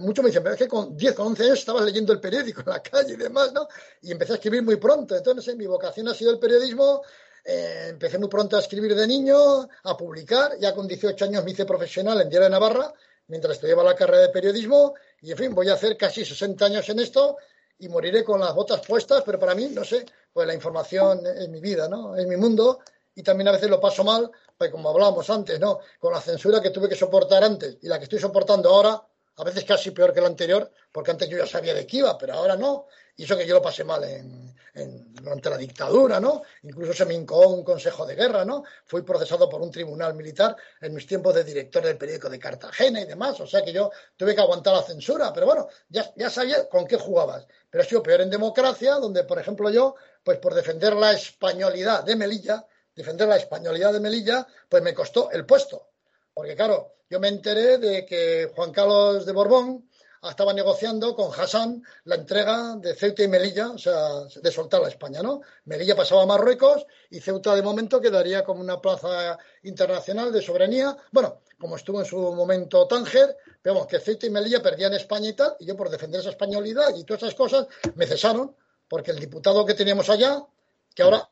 [0.00, 2.62] Muchos me dicen, pero es que con 10, con 11 años estabas leyendo el periódico
[2.62, 3.68] en la calle y demás, ¿no?
[4.02, 5.16] Y empecé a escribir muy pronto.
[5.16, 7.02] Entonces, mi vocación ha sido el periodismo.
[7.44, 10.58] Eh, empecé muy pronto a escribir de niño, a publicar.
[10.58, 12.92] Ya con 18 años me hice profesional en Diario de Navarra,
[13.28, 14.94] mientras estudiaba la carrera de periodismo.
[15.20, 17.36] Y, en fin, voy a hacer casi 60 años en esto
[17.78, 21.48] y moriré con las botas puestas, pero para mí, no sé, pues la información es
[21.48, 22.16] mi vida, ¿no?
[22.16, 22.80] Es mi mundo
[23.14, 25.78] y también a veces lo paso mal, pues como hablábamos antes, ¿no?
[25.98, 29.02] Con la censura que tuve que soportar antes y la que estoy soportando ahora,
[29.36, 32.16] a veces casi peor que la anterior, porque antes yo ya sabía de qué iba,
[32.18, 32.86] pero ahora no.
[33.16, 34.43] Y eso que yo lo pasé mal en,
[34.74, 36.42] durante la dictadura, ¿no?
[36.64, 38.64] Incluso se me incoó un consejo de guerra, ¿no?
[38.84, 43.00] Fui procesado por un tribunal militar en mis tiempos de director del periódico de Cartagena
[43.00, 43.40] y demás.
[43.40, 46.86] O sea que yo tuve que aguantar la censura, pero bueno, ya, ya sabía con
[46.86, 47.46] qué jugabas.
[47.70, 49.94] Pero ha sido peor en democracia, donde, por ejemplo, yo,
[50.24, 52.66] pues por defender la españolidad de Melilla,
[52.96, 55.88] defender la españolidad de Melilla, pues me costó el puesto.
[56.32, 59.88] Porque claro, yo me enteré de que Juan Carlos de Borbón
[60.30, 64.88] estaba negociando con Hassan la entrega de Ceuta y Melilla, o sea, de soltar a
[64.88, 65.42] España, ¿no?
[65.64, 70.96] Melilla pasaba a Marruecos y Ceuta de momento quedaría como una plaza internacional de soberanía.
[71.12, 75.34] Bueno, como estuvo en su momento Tánger, vemos que Ceuta y Melilla perdían España y
[75.34, 78.54] tal, y yo por defender esa españolidad y todas esas cosas me cesaron,
[78.88, 80.44] porque el diputado que teníamos allá,
[80.94, 81.28] que ahora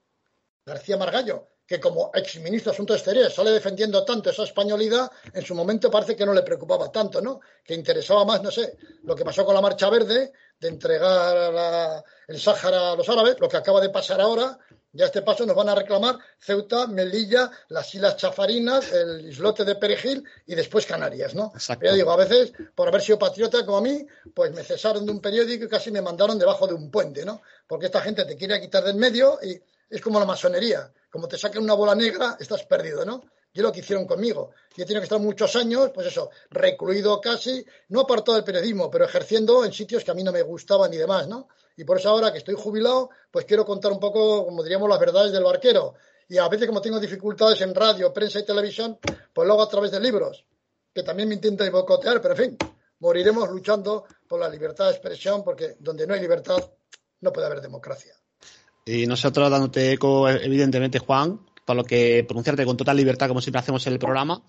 [0.65, 5.55] García Margallo, que como exministro de Asuntos Exteriores sale defendiendo tanto esa españolidad, en su
[5.55, 7.41] momento parece que no le preocupaba tanto, ¿no?
[7.65, 12.39] Que interesaba más, no sé, lo que pasó con la Marcha Verde, de entregar el
[12.39, 14.59] Sáhara a los árabes, lo que acaba de pasar ahora,
[14.93, 19.77] ya este paso nos van a reclamar Ceuta, Melilla, las Islas Chafarinas, el islote de
[19.77, 21.55] Perejil y después Canarias, ¿no?
[21.81, 25.13] Pero digo, a veces, por haber sido patriota como a mí, pues me cesaron de
[25.13, 27.41] un periódico y casi me mandaron debajo de un puente, ¿no?
[27.67, 29.59] Porque esta gente te quiere quitar del medio y
[29.89, 30.93] es como la masonería.
[31.13, 33.23] Como te saquen una bola negra, estás perdido, ¿no?
[33.53, 34.53] Y es lo que hicieron conmigo.
[34.75, 38.91] Yo he tenido que estar muchos años, pues eso, recluido casi, no apartado del periodismo,
[38.91, 41.49] pero ejerciendo en sitios que a mí no me gustaban y demás, ¿no?
[41.77, 44.99] Y por eso ahora que estoy jubilado, pues quiero contar un poco, como diríamos, las
[44.99, 45.93] verdades del barquero.
[46.31, 48.99] Y a veces como tengo dificultades en radio, prensa y televisión,
[49.35, 50.47] pues lo hago a través de libros,
[50.95, 52.59] que también me intentan boicotear, pero en fin,
[53.01, 56.57] moriremos luchando por la libertad de expresión, porque donde no hay libertad
[57.21, 58.15] no puede haber democracia.
[58.85, 63.61] Y nosotros dándote eco, evidentemente, Juan, para lo que pronunciarte con total libertad, como siempre
[63.61, 64.43] hacemos en el programa.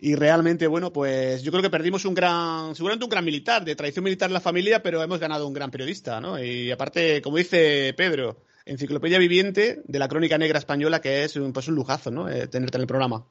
[0.00, 3.76] Y realmente, bueno, pues yo creo que perdimos un gran, seguramente un gran militar, de
[3.76, 6.42] tradición militar en la familia, pero hemos ganado un gran periodista, ¿no?
[6.42, 11.68] Y aparte, como dice Pedro, enciclopedia viviente de la crónica negra española, que es pues
[11.68, 12.28] un lujazo, ¿no?
[12.28, 13.24] Eh, tenerte en el programa.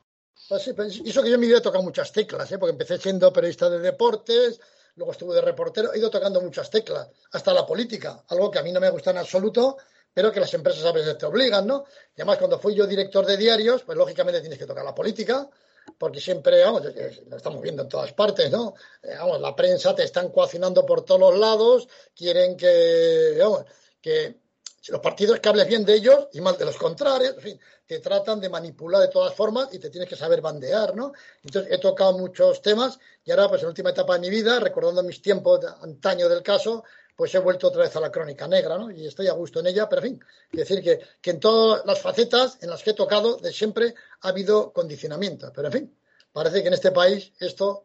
[0.47, 2.57] Pues sí, pues eso que yo en mi vida he tocado muchas teclas, ¿eh?
[2.57, 4.59] porque empecé siendo periodista de deportes,
[4.95, 8.63] luego estuve de reportero, he ido tocando muchas teclas, hasta la política, algo que a
[8.63, 9.77] mí no me gusta en absoluto,
[10.13, 11.85] pero que las empresas a veces te obligan, ¿no?
[12.15, 15.49] Y además, cuando fui yo director de diarios, pues lógicamente tienes que tocar la política,
[15.97, 16.83] porque siempre, vamos,
[17.27, 18.75] lo estamos viendo en todas partes, ¿no?
[19.01, 23.65] Eh, vamos, la prensa te están coacinando por todos los lados, quieren que, vamos,
[24.01, 24.41] que
[24.89, 27.99] los partidos que hables bien de ellos y mal de los contrarios, en fin, te
[27.99, 31.13] tratan de manipular de todas formas y te tienes que saber bandear, ¿no?
[31.43, 34.59] Entonces he tocado muchos temas y ahora, pues en la última etapa de mi vida,
[34.59, 36.83] recordando mis tiempos de antaño del caso,
[37.15, 38.91] pues he vuelto otra vez a la crónica negra, ¿no?
[38.91, 41.85] Y estoy a gusto en ella, pero en fin, quiero decir que, que en todas
[41.85, 45.97] las facetas en las que he tocado de siempre ha habido condicionamiento, pero en fin,
[46.31, 47.83] parece que en este país esto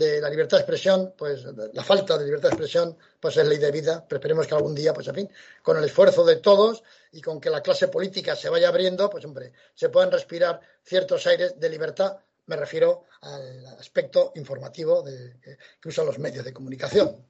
[0.00, 3.58] de la libertad de expresión, pues la falta de libertad de expresión, pues es ley
[3.58, 4.02] de vida.
[4.08, 5.30] Pero esperemos que algún día, pues en fin,
[5.62, 6.82] con el esfuerzo de todos
[7.12, 11.26] y con que la clase política se vaya abriendo, pues hombre, se puedan respirar ciertos
[11.26, 12.16] aires de libertad.
[12.46, 15.38] Me refiero al aspecto informativo de,
[15.80, 17.22] que usan los medios de comunicación.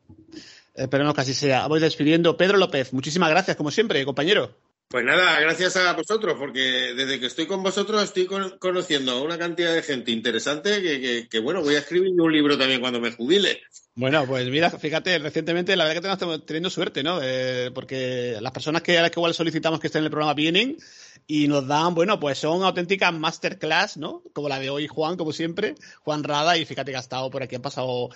[0.75, 1.67] Esperemos que así sea.
[1.67, 2.37] Voy despidiendo.
[2.37, 4.55] Pedro López, muchísimas gracias, como siempre, compañero.
[4.91, 8.27] Pues nada, gracias a vosotros, porque desde que estoy con vosotros estoy
[8.59, 12.81] conociendo a una cantidad de gente interesante que, bueno, voy a escribir un libro también
[12.81, 13.61] cuando me jubile.
[13.95, 17.21] Bueno, pues mira, fíjate, recientemente la verdad que estamos teniendo suerte, ¿no?
[17.23, 20.35] Eh, porque las personas que a las que igual solicitamos que estén en el programa
[20.35, 20.77] vienen
[21.25, 24.25] y nos dan, bueno, pues son auténticas masterclass, ¿no?
[24.33, 27.45] Como la de hoy Juan, como siempre, Juan Rada, y fíjate que ha estado por
[27.45, 28.09] aquí, han pasado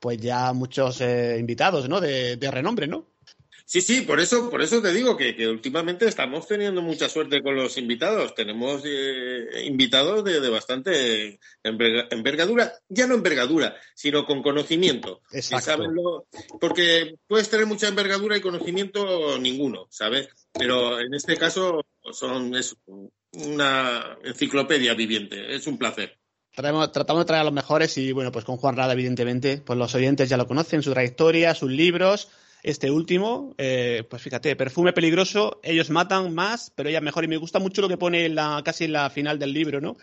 [0.00, 2.00] pues ya muchos eh, invitados, ¿no?
[2.00, 3.06] De, de renombre, ¿no?
[3.70, 7.54] Sí, sí, por eso, por eso te digo que, últimamente estamos teniendo mucha suerte con
[7.54, 8.34] los invitados.
[8.34, 15.22] Tenemos eh, invitados de, bastante envergadura, ya no envergadura, sino con conocimiento.
[15.30, 16.26] Exacto.
[16.60, 20.30] porque puedes tener mucha envergadura y conocimiento ninguno, ¿sabes?
[20.50, 22.74] Pero en este caso son es
[23.34, 25.54] una enciclopedia viviente.
[25.54, 26.18] Es un placer.
[26.54, 26.88] Tratamos
[27.18, 30.28] de traer a los mejores y bueno, pues con Juan Rada, evidentemente, pues los oyentes
[30.28, 32.28] ya lo conocen, su trayectoria, sus libros
[32.62, 37.24] este último, eh, pues fíjate, perfume peligroso, ellos matan más, pero ella mejor.
[37.24, 39.96] Y me gusta mucho lo que pone la, casi en la final del libro, ¿no?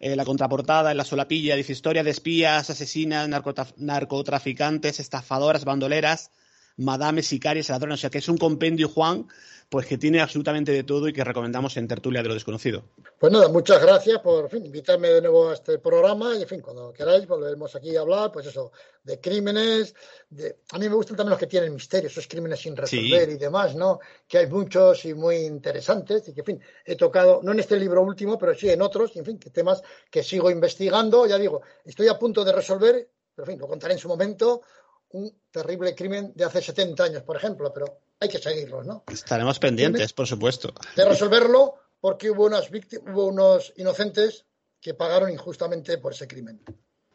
[0.00, 3.28] Eh, la contraportada, en la solapilla, dice historia de espías, asesinas,
[3.76, 6.30] narcotraficantes, estafadoras, bandoleras,
[6.76, 7.98] madames, sicarias, ladrones.
[7.98, 9.26] O sea que es un compendio, Juan,
[9.68, 12.84] pues que tiene absolutamente de todo y que recomendamos en Tertulia de lo Desconocido.
[13.18, 16.92] Pues nada, muchas gracias por invitarme de nuevo a este programa y en fin, cuando
[16.92, 19.94] queráis volvemos aquí a hablar, pues eso, de crímenes,
[20.30, 20.56] de...
[20.70, 23.74] a mí me gustan también los que tienen misterio, esos crímenes sin resolver y demás,
[23.74, 24.00] ¿no?
[24.26, 27.78] Que hay muchos y muy interesantes y que, en fin, he tocado, no en este
[27.78, 31.36] libro último, pero sí en otros, y en fin, que temas que sigo investigando, ya
[31.36, 34.62] digo, estoy a punto de resolver, pero en fin, lo contaré en su momento,
[35.10, 39.04] un terrible crimen de hace 70 años, por ejemplo, pero hay que seguirlos, ¿no?
[39.10, 40.72] Estaremos pendientes, por supuesto.
[40.96, 44.46] De resolverlo porque hubo, unas hubo unos inocentes
[44.80, 46.60] que pagaron injustamente por ese crimen.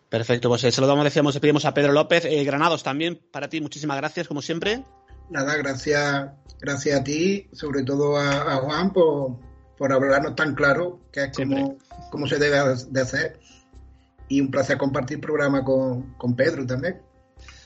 [0.09, 2.25] Perfecto, pues eh, se lo damos, decíamos, pedimos a Pedro López.
[2.25, 4.83] Eh, Granados también, para ti, muchísimas gracias, como siempre.
[5.29, 9.39] Nada, gracias, gracias a ti, sobre todo a, Juan, por,
[9.77, 11.77] por, hablarnos tan claro, que es como,
[12.11, 12.57] como, se debe
[12.89, 13.39] de hacer.
[14.27, 17.01] Y un placer compartir programa con, con Pedro también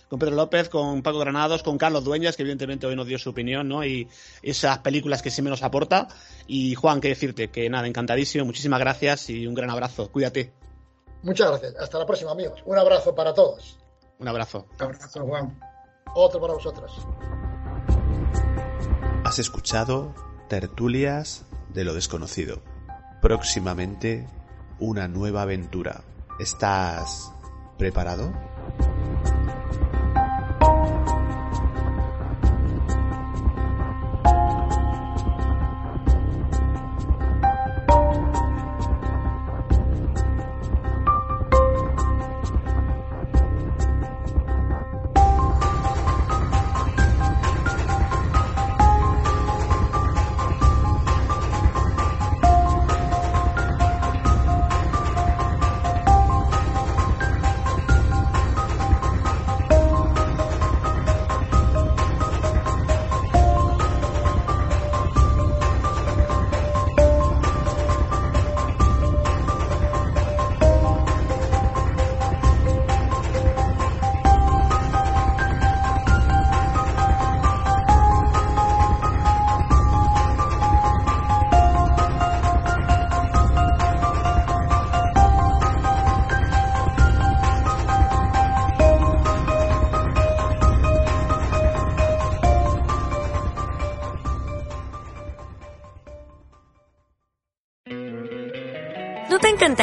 [0.10, 3.30] con Pedro López, con Paco Granados, con Carlos Dueñas, que evidentemente hoy nos dio su
[3.30, 3.84] opinión, ¿no?
[3.86, 4.08] Y
[4.42, 6.08] esas películas que siempre nos aporta.
[6.48, 10.10] Y Juan, qué decirte, que nada, encantadísimo, muchísimas gracias y un gran abrazo.
[10.12, 10.54] Cuídate.
[11.24, 11.76] Muchas gracias.
[11.76, 12.62] Hasta la próxima, amigos.
[12.66, 13.78] Un abrazo para todos.
[14.20, 14.66] Un abrazo.
[14.80, 15.60] Un abrazo, Juan.
[16.16, 16.92] Otro para vosotros.
[19.24, 20.16] Has escuchado
[20.48, 22.62] Tertulias de lo desconocido.
[23.22, 24.26] Próximamente
[24.80, 26.02] una nueva aventura.
[26.40, 27.32] ¿Estás
[27.78, 28.32] preparado?